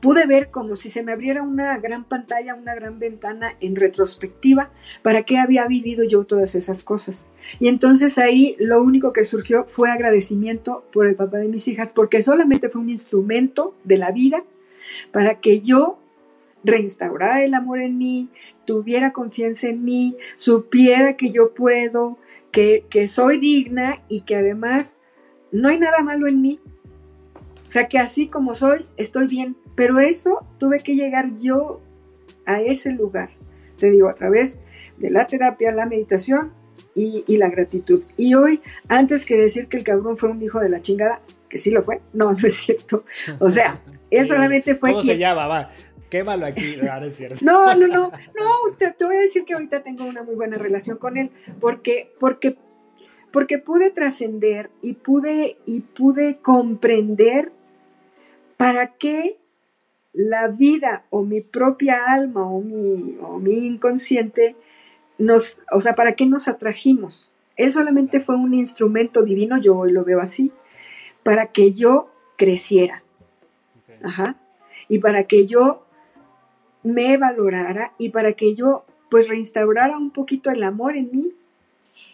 [0.00, 4.70] pude ver como si se me abriera una gran pantalla, una gran ventana en retrospectiva
[5.02, 7.26] para qué había vivido yo todas esas cosas.
[7.58, 11.92] Y entonces ahí lo único que surgió fue agradecimiento por el papá de mis hijas,
[11.92, 14.44] porque solamente fue un instrumento de la vida
[15.10, 15.98] para que yo
[16.64, 18.30] reinstaurara el amor en mí,
[18.64, 22.18] tuviera confianza en mí, supiera que yo puedo,
[22.50, 24.98] que, que soy digna y que además
[25.52, 26.60] no hay nada malo en mí.
[27.66, 29.56] O sea que así como soy, estoy bien.
[29.74, 31.80] Pero eso tuve que llegar yo
[32.46, 33.30] a ese lugar,
[33.78, 34.60] te digo, a través
[34.98, 36.52] de la terapia, la meditación
[36.94, 38.04] y, la gratitud.
[38.16, 41.58] Y hoy, antes que decir que el cabrón fue un hijo de la chingada, que
[41.58, 43.04] sí lo fue, no, no es cierto.
[43.40, 45.16] O sea, él solamente fue ¿Cómo quien...
[45.16, 45.46] se llama?
[45.46, 45.70] Va,
[46.14, 47.44] quémalo aquí, ahora es cierto.
[47.44, 50.56] No, no, no, no, te, te, voy a decir que ahorita tengo una muy buena
[50.56, 52.56] relación con él, porque, porque,
[53.32, 57.50] porque pude trascender y pude, y pude comprender
[58.56, 59.38] para qué
[60.12, 64.54] la vida o mi propia alma o mi, o mi inconsciente
[65.18, 67.32] nos, o sea, ¿para qué nos atrajimos?
[67.56, 70.52] Él solamente fue un instrumento divino, yo hoy lo veo así,
[71.24, 73.02] para que yo creciera.
[74.04, 74.36] Ajá.
[74.86, 75.83] Y para que yo
[76.84, 81.32] me valorara y para que yo pues reinstaurara un poquito el amor en mí.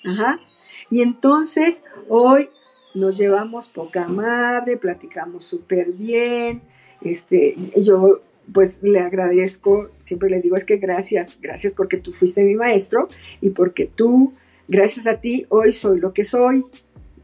[0.04, 0.40] Ajá.
[0.88, 2.48] Y entonces hoy
[2.94, 6.62] nos llevamos poca madre, platicamos súper bien,
[7.02, 8.20] este, yo
[8.52, 13.08] pues le agradezco, siempre le digo es que gracias, gracias porque tú fuiste mi maestro
[13.40, 14.32] y porque tú,
[14.66, 16.66] gracias a ti, hoy soy lo que soy,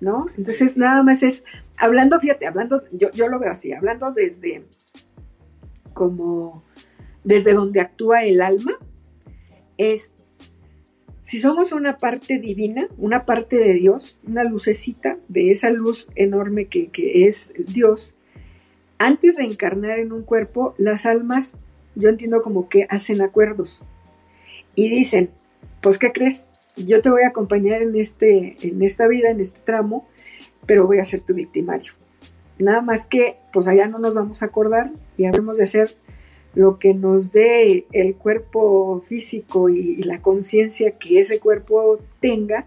[0.00, 0.26] ¿no?
[0.36, 1.42] Entonces nada más es,
[1.78, 4.64] hablando, fíjate, hablando, yo, yo lo veo así, hablando desde
[5.92, 6.62] como,
[7.26, 8.78] desde donde actúa el alma,
[9.78, 10.12] es,
[11.20, 16.68] si somos una parte divina, una parte de Dios, una lucecita de esa luz enorme
[16.68, 16.88] que,
[17.26, 18.14] es Dios,
[18.98, 21.56] antes de encarnar en un cuerpo, las almas,
[21.96, 23.82] yo entiendo como que hacen acuerdos
[24.76, 25.30] y dicen,
[25.82, 26.44] pues ¿qué crees?
[26.76, 30.06] Yo te voy a acompañar en, este, en esta vida, en este tramo,
[30.64, 31.92] pero voy a ser tu victimario.
[32.60, 35.96] Nada más que, pues allá no nos vamos a acordar y habremos de hacer
[36.56, 42.66] lo que nos dé el cuerpo físico y, la conciencia que ese cuerpo tenga,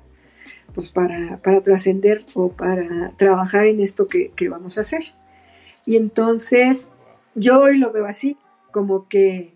[0.75, 5.01] pues para, para trascender o para trabajar en esto que, que vamos a hacer.
[5.87, 6.89] Y entonces
[7.33, 8.37] yo hoy lo veo así,
[8.71, 9.53] como que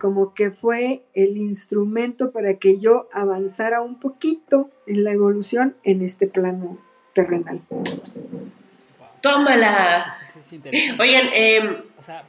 [0.00, 6.02] como que fue el instrumento para que yo avanzara un poquito en la evolución en
[6.02, 6.78] este plano
[7.12, 7.62] terrenal.
[9.22, 10.16] Tómala.
[11.00, 12.26] Oigan, eh, o sea,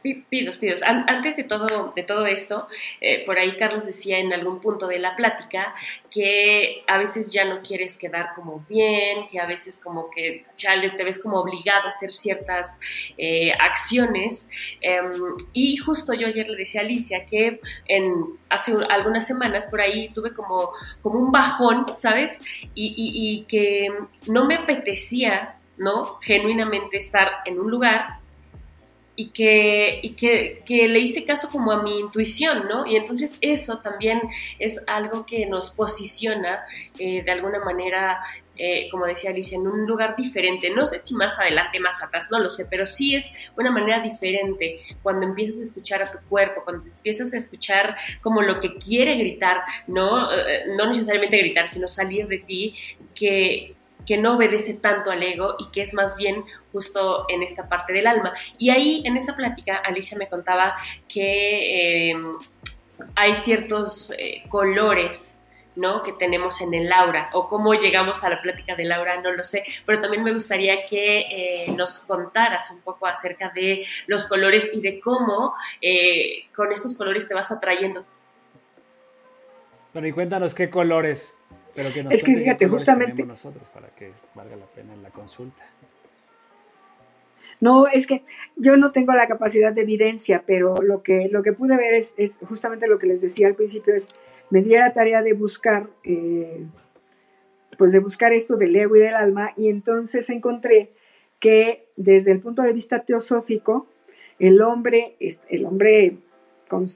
[0.00, 0.82] Pidos, pidos.
[0.84, 2.68] Antes de todo, de todo esto,
[3.00, 5.74] eh, por ahí Carlos decía en algún punto de la plática
[6.10, 10.90] que a veces ya no quieres quedar como bien, que a veces como que chale,
[10.90, 12.78] te ves como obligado a hacer ciertas
[13.16, 14.46] eh, acciones.
[14.80, 19.80] Em, y justo yo ayer le decía a Alicia que en, hace algunas semanas por
[19.80, 20.70] ahí tuve como,
[21.02, 22.40] como un bajón, ¿sabes?
[22.74, 23.88] Y, y que
[24.28, 26.18] no me apetecía, ¿no?
[26.20, 28.18] Genuinamente estar en un lugar
[29.20, 32.86] y, que, y que, que, le hice caso como a mi intuición, ¿no?
[32.86, 34.20] Y entonces eso también
[34.60, 36.60] es algo que nos posiciona
[37.00, 38.22] eh, de alguna manera,
[38.56, 40.70] eh, como decía Alicia, en un lugar diferente.
[40.70, 43.98] No sé si más adelante, más atrás, no lo sé, pero sí es una manera
[43.98, 48.76] diferente cuando empiezas a escuchar a tu cuerpo, cuando empiezas a escuchar como lo que
[48.76, 50.32] quiere gritar, ¿no?
[50.32, 52.76] Eh, no necesariamente gritar, sino salir de ti,
[53.16, 53.74] que,
[54.08, 56.42] que no obedece tanto al ego y que es más bien
[56.72, 58.32] justo en esta parte del alma.
[58.56, 60.74] Y ahí, en esa plática, Alicia me contaba
[61.06, 62.38] que em,
[63.14, 65.38] hay ciertos eh, colores
[65.76, 66.02] ¿no?
[66.02, 69.44] que tenemos en el aura o cómo llegamos a la plática del aura, no lo
[69.44, 74.70] sé, pero también me gustaría que eh, nos contaras un poco acerca de los colores
[74.72, 78.06] y de cómo eh, con estos colores te vas atrayendo.
[79.92, 81.34] Bueno, y cuéntanos qué colores
[82.10, 83.24] es que fíjate, justamente...
[83.24, 85.64] Nosotros para que valga la pena en la consulta.
[87.60, 88.22] No, es que
[88.56, 92.38] yo no tengo la capacidad de evidencia, pero lo que, lo que pude ver es,
[92.48, 94.10] justamente lo que les decía al principio, es
[94.50, 96.64] me di la tarea de buscar, eh,
[97.76, 100.92] pues de buscar esto del ego y del alma, y entonces encontré
[101.40, 103.88] que desde el punto de vista teosófico,
[104.38, 105.16] el hombre,
[105.48, 106.18] el hombre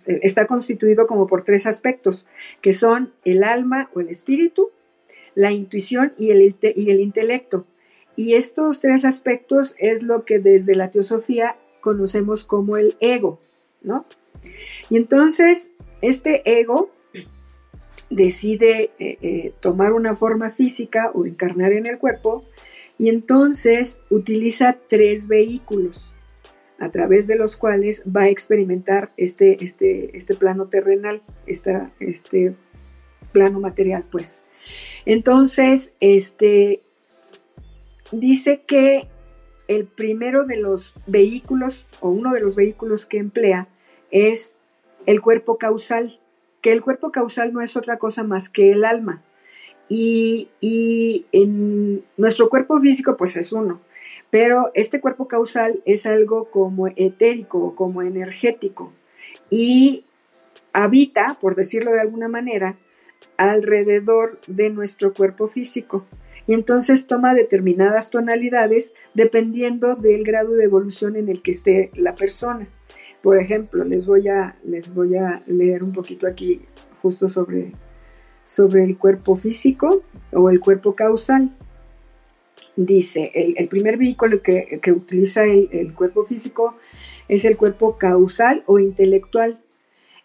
[0.06, 2.26] está constituido como por tres aspectos,
[2.60, 4.70] que son el alma o el espíritu,
[5.34, 7.66] la intuición y el, y el intelecto.
[8.16, 13.38] Y estos tres aspectos es lo que desde la teosofía conocemos como el ego,
[13.82, 14.04] ¿no?
[14.90, 15.68] Y entonces,
[16.00, 16.90] este ego
[18.10, 22.44] decide eh, eh, tomar una forma física o encarnar en el cuerpo
[22.98, 26.14] y entonces utiliza tres vehículos.
[26.82, 32.56] A través de los cuales va a experimentar este, este, este plano terrenal, este
[33.30, 34.40] plano material, pues.
[35.06, 36.82] Entonces, este,
[38.10, 39.08] dice que
[39.68, 43.68] el primero de los vehículos o uno de los vehículos que emplea
[44.10, 44.56] es
[45.06, 46.18] el cuerpo causal,
[46.62, 49.22] que el cuerpo causal no es otra cosa más que el alma.
[49.88, 53.80] Y, y en nuestro cuerpo físico pues es uno,
[54.32, 58.90] pero este cuerpo causal es algo como etérico, como energético
[59.50, 60.06] y
[60.72, 62.78] habita, por decirlo de alguna manera,
[63.36, 66.06] alrededor de nuestro cuerpo físico
[66.46, 72.14] y entonces toma determinadas tonalidades dependiendo del grado de evolución en el que esté la
[72.14, 72.66] persona.
[73.22, 76.62] Por ejemplo, les voy a, les voy a leer un poquito aquí
[77.02, 77.74] justo sobre,
[78.44, 80.02] sobre el cuerpo físico
[80.32, 81.54] o el cuerpo causal.
[82.76, 86.76] Dice, el, primer vehículo que, utiliza el, cuerpo físico
[87.28, 89.60] es el cuerpo causal o intelectual.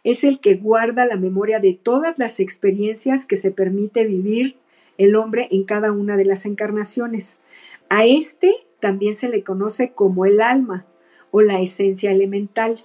[0.04, 4.56] Es el que guarda la memoria de todas las experiencias que se permite vivir
[4.98, 7.38] el hombre en cada una de las encarnaciones.
[7.90, 10.86] A este también se le conoce como el alma
[11.32, 12.78] o la esencia elemental,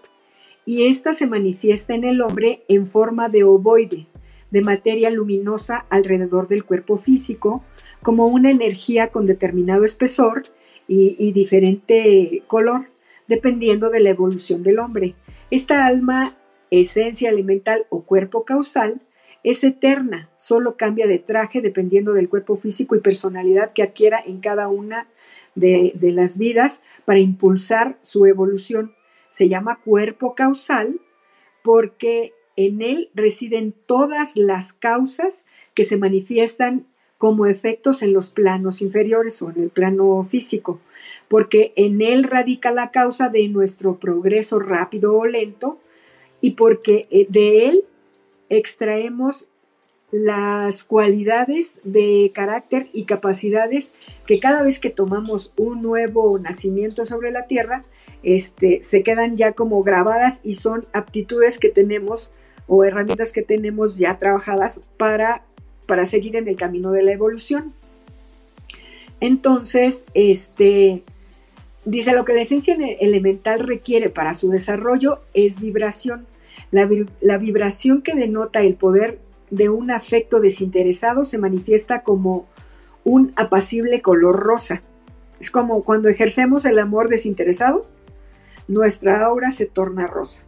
[0.65, 4.07] y ésta se manifiesta en el hombre en forma de ovoide,
[4.51, 7.65] de materia luminosa alrededor del cuerpo físico,
[8.03, 10.45] como una energía con determinado espesor
[10.89, 12.91] y, diferente color,
[13.29, 15.15] dependiendo de la evolución del hombre.
[15.51, 16.37] Esta alma,
[16.71, 19.01] esencia elemental o cuerpo causal,
[19.45, 24.41] es eterna, solo cambia de traje dependiendo del cuerpo físico y personalidad que adquiera en
[24.41, 25.09] cada una
[25.55, 28.95] de, las vidas para impulsar su evolución.
[29.29, 31.01] Se llama cuerpo causal
[31.63, 36.87] porque en él residen todas las causas que se manifiestan
[37.23, 40.81] como efectos en los planos inferiores o en el plano físico,
[41.29, 45.79] porque en él radica la causa de nuestro progreso rápido o lento
[46.41, 47.85] y porque eh, de él
[48.49, 49.45] extraemos
[50.11, 53.93] las cualidades de carácter y capacidades
[54.27, 57.85] que cada vez que tomamos un nuevo nacimiento sobre la tierra,
[58.25, 62.33] este, se quedan ya como grabadas y son aptitudes que tenemos
[62.67, 65.45] o herramientas que tenemos ya trabajadas para,
[65.87, 67.75] para seguir en el camino de la evolución.
[69.21, 71.05] Entonces, este,
[71.85, 76.27] dice lo que la esencia elemental requiere para su desarrollo es vibración.
[76.71, 79.21] La, vibración que denota el poder
[79.51, 82.47] de un afecto desinteresado se manifiesta como
[83.05, 84.83] un apacible color rosa.
[85.39, 87.87] Es como cuando ejercemos el amor desinteresado,
[88.69, 90.47] nuestra aura se torna rosa.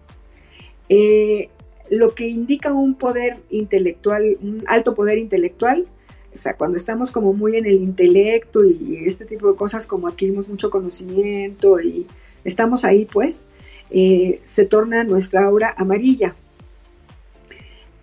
[0.88, 1.50] Eh,
[1.90, 5.86] lo que indica un poder intelectual, un alto poder intelectual,
[6.32, 10.08] o sea, cuando estamos como muy en el intelecto y este tipo de cosas, como
[10.08, 12.06] adquirimos mucho conocimiento y
[12.44, 13.44] estamos ahí, pues,
[13.90, 16.34] eh, se torna nuestra aura amarilla.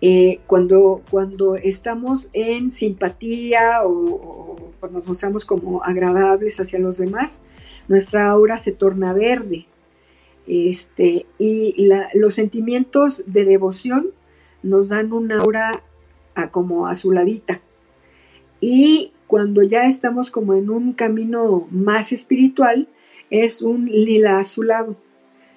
[0.00, 4.56] Eh, cuando, cuando estamos en simpatía o,
[4.90, 7.40] nos mostramos como agradables hacia los demás,
[7.86, 9.66] nuestra aura se torna verde.
[10.46, 14.12] Este, y los sentimientos de devoción
[14.62, 15.82] nos dan una aura
[16.34, 17.60] a, como azuladita.
[18.60, 22.88] Y cuando ya estamos como en un camino más espiritual,
[23.30, 24.96] es un lila azulado.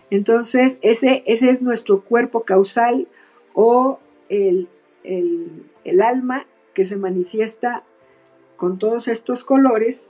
[0.10, 3.08] Entonces, ese, ese es nuestro cuerpo causal
[3.54, 4.70] o el,
[6.02, 7.84] alma que se manifiesta
[8.56, 10.08] con todos estos colores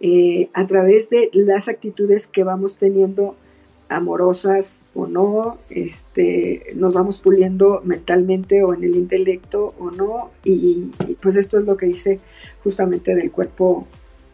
[0.00, 3.36] eh, a través de las actitudes que vamos teniendo
[3.88, 10.92] amorosas o no, este, nos vamos puliendo mentalmente o en el intelecto o no, y,
[11.22, 12.20] pues esto es lo que dice
[12.62, 13.86] justamente del cuerpo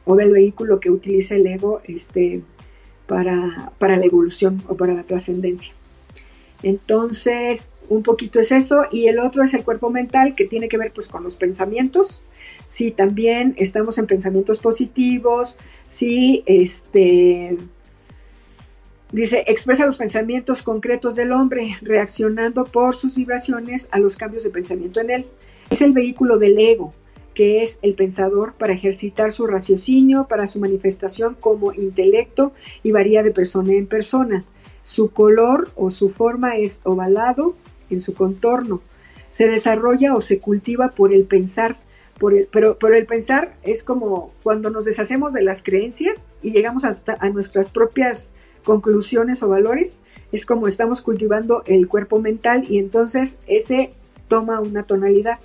[0.04, 2.42] o del vehículo que utiliza el ego, este,
[3.06, 5.72] para, la evolución o para la trascendencia.
[6.62, 10.78] Entonces, un poquito es eso y el otro es el cuerpo mental que tiene que
[10.78, 12.22] ver pues con los pensamientos.
[12.66, 17.58] Si también estamos en pensamientos positivos, si este
[19.14, 24.50] dice, expresa los pensamientos concretos del hombre, reaccionando por sus vibraciones a los cambios de
[24.50, 25.26] pensamiento en él.
[25.70, 26.92] Es el vehículo del ego,
[27.32, 32.52] que es el pensador para ejercitar su raciocinio, para su manifestación como intelecto
[32.82, 34.44] y varía de persona en persona.
[34.82, 37.54] Su color o su forma es ovalado
[37.90, 38.82] en su contorno.
[39.28, 41.78] Se desarrolla o se cultiva por el pensar,
[42.18, 46.50] por el, pero, pero el pensar es como cuando nos deshacemos de las creencias y
[46.50, 48.30] llegamos hasta a nuestras propias
[48.64, 49.98] conclusiones o valores,
[50.32, 53.90] es como estamos cultivando el cuerpo mental y entonces ese
[54.26, 55.38] toma una tonalidad.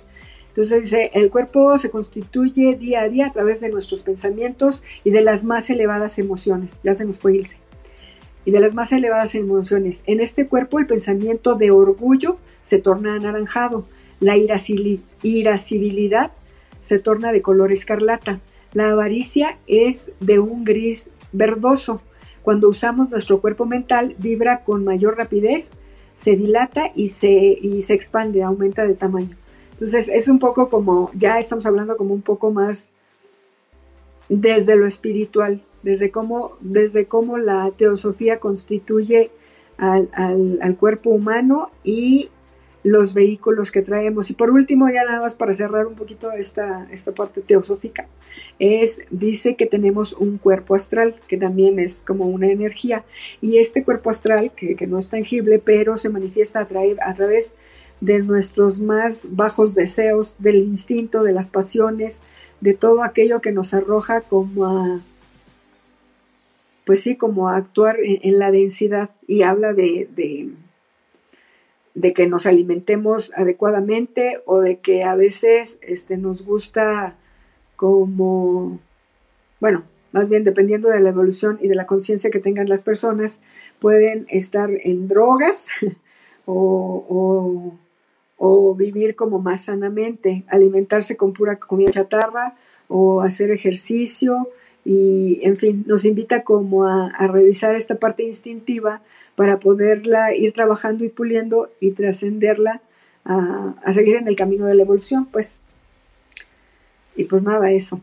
[0.48, 5.10] Entonces dice, el cuerpo se constituye día a día a través de nuestros pensamientos y
[5.10, 6.80] de las más elevadas emociones.
[6.82, 7.58] Ya se nos fue Ilse.
[8.44, 10.02] y de las más elevadas emociones.
[10.06, 13.86] En este cuerpo el pensamiento de orgullo se torna anaranjado,
[14.18, 16.32] la irascibilidad
[16.80, 18.40] se torna de color escarlata,
[18.72, 22.02] la avaricia es de un gris verdoso.
[22.50, 25.70] Cuando usamos nuestro cuerpo mental vibra con mayor rapidez,
[26.12, 29.36] se dilata y se, y se expande, aumenta de tamaño.
[29.74, 32.90] Entonces es un poco como, ya estamos hablando como un poco más
[34.28, 39.30] desde lo espiritual, desde cómo, desde cómo la teosofía constituye
[39.78, 42.30] al, al, cuerpo humano y
[42.82, 44.30] los vehículos que traemos.
[44.30, 48.08] Y por último, ya nada más para cerrar un poquito esta, esta parte teosófica,
[48.58, 53.04] es, dice que tenemos un cuerpo astral, que también es como una energía,
[53.40, 57.54] y este cuerpo astral, que, que no es tangible, pero se manifiesta a, través
[58.00, 62.22] de nuestros más bajos deseos, del instinto, de las pasiones,
[62.60, 65.00] de todo aquello que nos arroja como a,
[66.84, 70.50] pues sí, como actuar en, la densidad y habla de,
[72.00, 77.16] de, que nos alimentemos adecuadamente o de que a veces este, nos gusta
[77.76, 78.80] como,
[79.60, 83.40] bueno, más bien dependiendo de la evolución y de la conciencia que tengan las personas,
[83.78, 85.68] pueden estar en drogas
[86.46, 87.78] o
[88.42, 92.56] o vivir como más sanamente, alimentarse con pura comida chatarra
[92.88, 94.48] o hacer ejercicio
[94.84, 99.02] y en fin, nos invita como a, revisar esta parte instintiva
[99.34, 102.80] para poderla ir trabajando y puliendo y trascenderla
[103.24, 105.60] a, a, seguir en el camino de la evolución, pues.
[107.16, 108.00] Y pues nada, eso.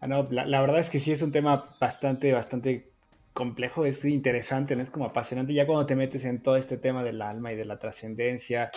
[0.00, 2.90] Ah, no, la, la, verdad es que sí es un tema bastante, bastante
[3.34, 4.82] complejo, es interesante, ¿no?
[4.82, 7.64] Es como apasionante ya cuando te metes en todo este tema del alma y de
[7.64, 8.70] la trascendencia,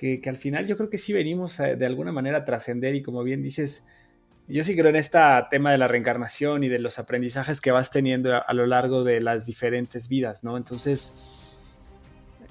[0.00, 3.22] que, al final yo creo que sí venimos de alguna manera a trascender y como
[3.22, 3.86] bien dices,
[4.48, 5.18] yo sí creo en este
[5.50, 9.20] tema de la reencarnación y de los aprendizajes que vas teniendo a, lo largo de
[9.20, 10.56] las diferentes vidas, ¿no?
[10.56, 11.62] Entonces,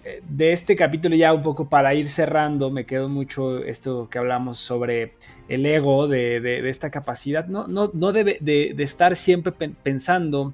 [0.06, 4.20] eh, de este capítulo ya un poco para ir cerrando, me quedo mucho esto que
[4.20, 5.16] hablamos sobre
[5.48, 10.54] el ego, de, esta capacidad, no, no, no debe de, de estar siempre pensando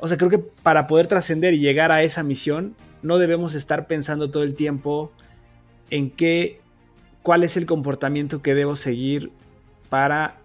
[0.00, 3.86] o sea, creo que para poder trascender y llegar a esa misión, no debemos estar
[3.86, 5.12] pensando todo el tiempo
[5.90, 6.60] en qué,
[7.22, 9.30] cuál es el comportamiento que debo seguir
[9.88, 10.36] para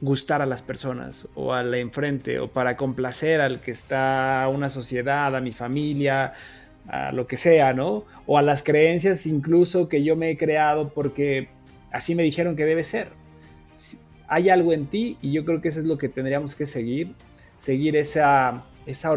[0.00, 4.68] gustar a las personas o al enfrente o para complacer al que está a una
[4.68, 6.32] sociedad, a mi familia,
[6.88, 8.04] a lo que sea, ¿no?
[8.26, 11.48] O a las creencias incluso que yo me he creado porque
[11.92, 13.08] así me dijeron que debe ser.
[14.28, 17.14] Hay algo en ti y yo creo que eso es lo que tendríamos que seguir,
[17.56, 19.16] seguir esa, esa,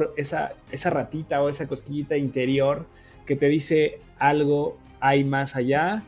[0.72, 2.86] esa, ratita o esa cosquillita interior
[3.26, 6.04] que te dice algo hay más allá.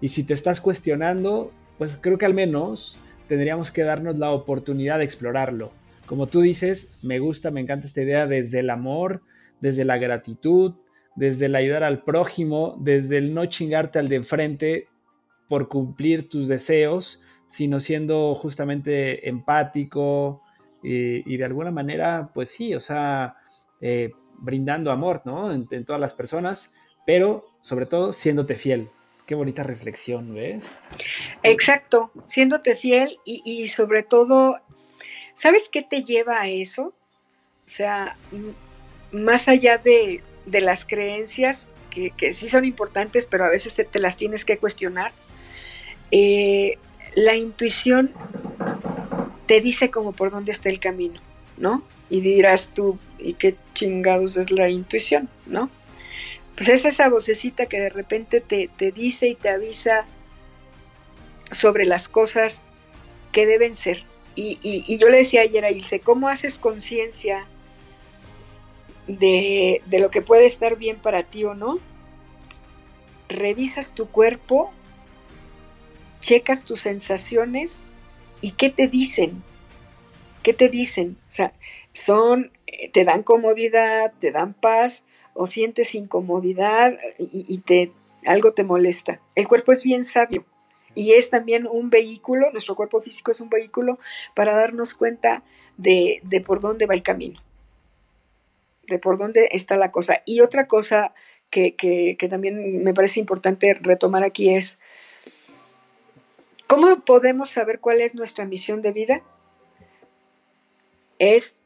[0.00, 4.98] Y si te estás cuestionando, pues creo que al menos tendríamos que darnos la oportunidad
[4.98, 5.70] de explorarlo.
[6.06, 9.22] Como tú dices, me gusta, me encanta esta idea desde el amor,
[9.60, 10.74] desde la gratitud,
[11.14, 14.88] desde el ayudar al prójimo, desde el no chingarte al de enfrente
[15.48, 20.42] por cumplir tus deseos, sino siendo justamente empático,
[20.82, 23.36] y, de alguna manera, pues sí, o sea,
[23.80, 25.52] eh, brindando amor, ¿no?
[25.52, 26.74] En, todas las personas,
[27.04, 28.88] pero sobre todo siéndote fiel.
[29.26, 30.64] Qué bonita reflexión, ¿ves?
[31.42, 34.58] Exacto, siéndote fiel y, sobre todo,
[35.34, 36.94] ¿sabes qué te lleva a eso?
[37.66, 38.16] O sea,
[39.12, 44.46] más allá de, las creencias, que, sí son importantes, pero a veces te, las tienes
[44.46, 45.12] que cuestionar,
[46.10, 46.78] eh,
[47.16, 48.14] la intuición
[49.44, 51.20] te dice como por dónde está el camino,
[51.58, 51.82] ¿no?
[52.08, 55.68] Y dirás tú, ¿y qué chingados es la intuición, ¿no?
[56.58, 60.06] Pues es esa vocecita que de repente te, dice y te avisa
[61.50, 62.62] sobre las cosas
[63.32, 64.04] que deben ser.
[64.34, 67.46] Y, yo le decía ayer a Ilse, ¿cómo haces conciencia
[69.06, 71.78] de, de lo que puede estar bien para ti o no?
[73.28, 74.70] Revisas tu cuerpo,
[76.20, 77.88] checas tus sensaciones
[78.40, 79.42] ¿Y qué te dicen?
[80.42, 81.18] ¿Qué te dicen?
[81.28, 81.52] O sea,
[81.92, 85.04] son, eh, te dan comodidad, te dan paz,
[85.40, 87.92] o sientes incomodidad y, te,
[88.26, 89.20] algo te molesta.
[89.36, 90.44] El cuerpo es bien sabio
[90.96, 94.00] y es también un vehículo, nuestro cuerpo físico es un vehículo
[94.34, 95.44] para darnos cuenta
[95.76, 97.40] de, por dónde va el camino,
[98.88, 100.22] de por dónde está la cosa.
[100.26, 101.14] Y otra cosa
[101.50, 104.80] que, que también me parece importante retomar aquí es,
[106.66, 109.22] ¿Cómo podemos saber cuál es nuestra misión de vida?
[111.18, 111.60] Es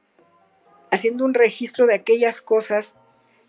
[0.92, 2.94] haciendo un registro de aquellas cosas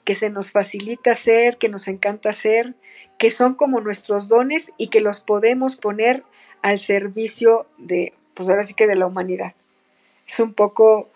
[0.04, 2.76] que se nos facilita hacer, que nos encanta hacer,
[3.18, 6.24] que son como nuestros dones y que los podemos poner
[6.62, 9.54] al servicio de, pues ahora sí que de la humanidad.
[10.28, 11.10] es un poco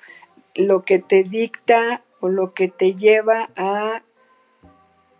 [0.55, 4.03] lo que te dicta o lo que te lleva a,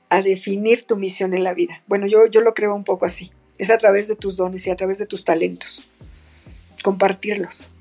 [0.09, 1.84] a definir tu misión en la vida.
[1.88, 3.32] Bueno, yo, yo lo creo un poco así.
[3.57, 5.88] Es a través de tus dones y a través de tus talentos.
[6.84, 7.72] Compartirlos.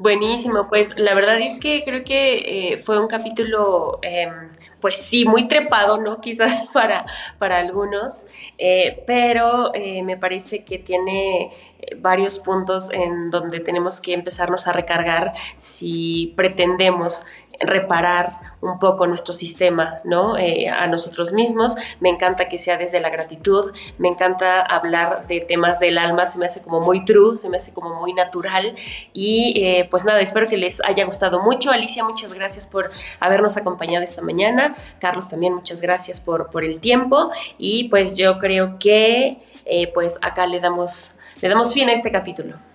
[0.00, 4.48] Buenísimo, pues la verdad es que creo que eh, fue un capítulo, em,
[4.80, 6.20] pues sí, muy trepado, ¿no?
[6.22, 7.04] Quizás para,
[7.38, 8.26] para algunos,
[8.56, 11.50] eh, pero eh, me parece que tiene
[11.98, 17.26] varios puntos en donde tenemos que empezarnos a recargar si pretendemos
[17.60, 20.36] reparar un poco nuestro sistema, ¿no?
[20.36, 21.76] Eh, a nosotros mismos.
[22.00, 26.38] Me encanta que sea desde la gratitud, me encanta hablar de temas del alma, se
[26.38, 28.74] me hace como muy true, se me hace como muy natural.
[29.12, 31.70] Y eh, pues nada, espero que les haya gustado mucho.
[31.70, 34.74] Alicia, muchas gracias por habernos acompañado esta mañana.
[35.00, 37.30] Carlos, también muchas gracias por, por el tiempo.
[37.58, 42.10] Y pues yo creo que eh, pues acá le damos, le damos fin a este
[42.10, 42.69] capítulo.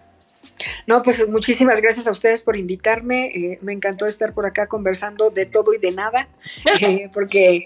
[0.87, 3.27] No, pues muchísimas gracias a ustedes por invitarme.
[3.27, 6.29] Eh, me encantó estar por acá conversando de todo y de nada,
[6.81, 7.65] eh, porque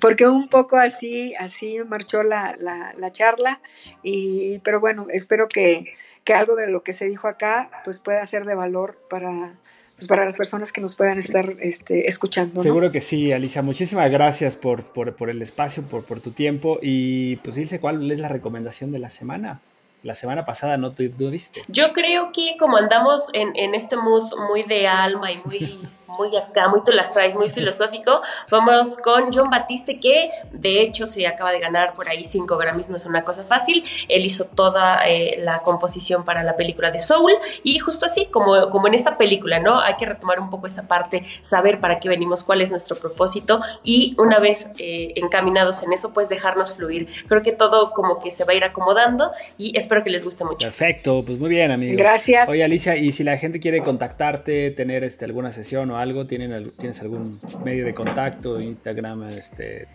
[0.00, 3.62] porque un poco así, así marchó la, la, charla,
[4.02, 5.94] y, pero bueno, espero que,
[6.24, 9.54] que, algo de lo que se dijo acá pues pueda ser de valor para,
[9.96, 12.62] pues para las personas que nos puedan estar este, escuchando.
[12.62, 13.62] Seguro que sí, Alicia.
[13.62, 18.10] Muchísimas gracias por, por, por el espacio, por, por tu tiempo y pues Ilse, ¿cuál
[18.10, 19.62] es la recomendación de la semana?
[20.04, 21.64] La semana pasada no te viste.
[21.66, 25.78] Yo creo que como andamos en, en este mood muy de alma y muy
[26.18, 28.20] muy acá, muy tú las traes, muy filosófico.
[28.50, 32.88] Vamos con John Batiste, que de hecho se acaba de ganar por ahí cinco Grammys,
[32.88, 33.84] no es una cosa fácil.
[34.08, 37.32] Él hizo toda eh, la composición para la película de Soul
[37.62, 39.80] y justo así, como, como en esta película, ¿no?
[39.80, 43.60] Hay que retomar un poco esa parte, saber para qué venimos, cuál es nuestro propósito
[43.82, 47.08] y una vez eh, encaminados en eso, pues dejarnos fluir.
[47.28, 50.44] Creo que todo como que se va a ir acomodando y espero que les guste
[50.44, 50.66] mucho.
[50.66, 51.96] Perfecto, pues muy bien, amigos.
[51.96, 52.48] Gracias.
[52.48, 56.72] Oye, Alicia, y si la gente quiere contactarte, tener este, alguna sesión o algo, ¿Tienen,
[56.78, 59.86] ¿tienes algún medio de contacto, Instagram, este,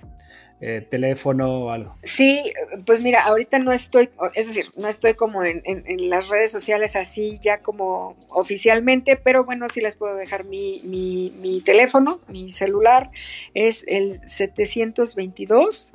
[0.61, 1.95] eh, teléfono o algo?
[2.03, 2.51] Sí,
[2.85, 5.61] pues mira, ahorita no estoy, es decir, no estoy como en,
[6.09, 11.61] las redes sociales así ya como oficialmente, pero bueno, sí les puedo dejar mi, mi,
[11.61, 13.09] teléfono, mi celular,
[13.53, 15.93] es el 722.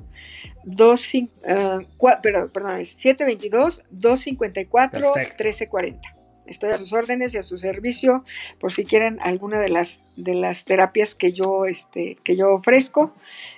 [0.64, 1.12] 2,
[2.22, 6.24] perdón, perdón, es 722 254 1340.
[6.46, 8.22] Estoy a sus órdenes y a su servicio
[8.60, 13.14] por si quieren alguna de las, de las terapias que yo, este, que yo ofrezco,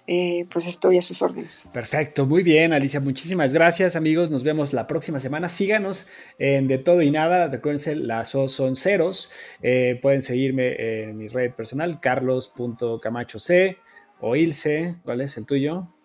[0.06, 1.68] eh, pues estoy a sus órdenes.
[1.72, 6.78] Perfecto, muy bien Alicia, muchísimas gracias amigos, nos vemos la próxima semana, síganos en De
[6.78, 9.32] Todo y Nada, recuerden las O son ceros,
[9.62, 13.76] eh, pueden seguirme en mi red personal, carlos.camachoc
[14.20, 15.95] o Ilse, ¿cuál es el tuyo?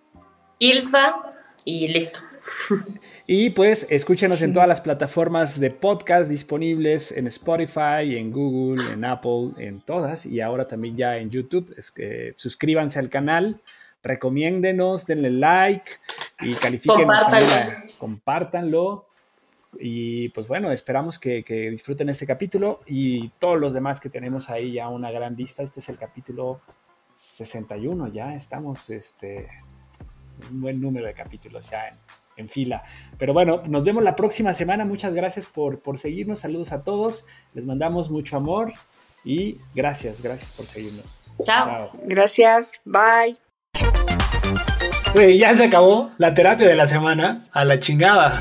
[0.62, 1.34] Ilsva
[1.66, 2.20] y listo.
[3.26, 9.04] Y pues escúchenos en todas las plataformas de podcast disponibles en Spotify, en Google, en
[9.04, 11.74] Apple, en todas y ahora también ya en YouTube.
[11.78, 13.60] Es que suscríbanse al canal,
[14.04, 15.94] recomiéndenos, denle like
[16.42, 17.08] y califiquen.
[17.98, 19.08] Compártanlo.
[19.80, 24.50] Y pues bueno, esperamos que, que, disfruten este capítulo y todos los demás que tenemos
[24.52, 25.64] ahí ya una gran lista.
[25.64, 26.62] Este es el capítulo
[27.16, 29.48] 61, ya estamos, este,
[30.50, 31.96] un buen número de capítulos ya en,
[32.38, 32.84] en fila.
[33.18, 34.86] Pero bueno, nos vemos la próxima semana.
[34.86, 36.40] Muchas gracias por, por seguirnos.
[36.40, 37.26] Saludos a todos.
[37.54, 38.74] Les mandamos mucho amor
[39.24, 41.24] y gracias, gracias por seguirnos.
[41.44, 41.92] Chao.
[42.06, 42.74] Gracias.
[42.86, 43.38] Bye.
[45.38, 47.48] ya se acabó la terapia de la semana.
[47.52, 48.32] A la chingada.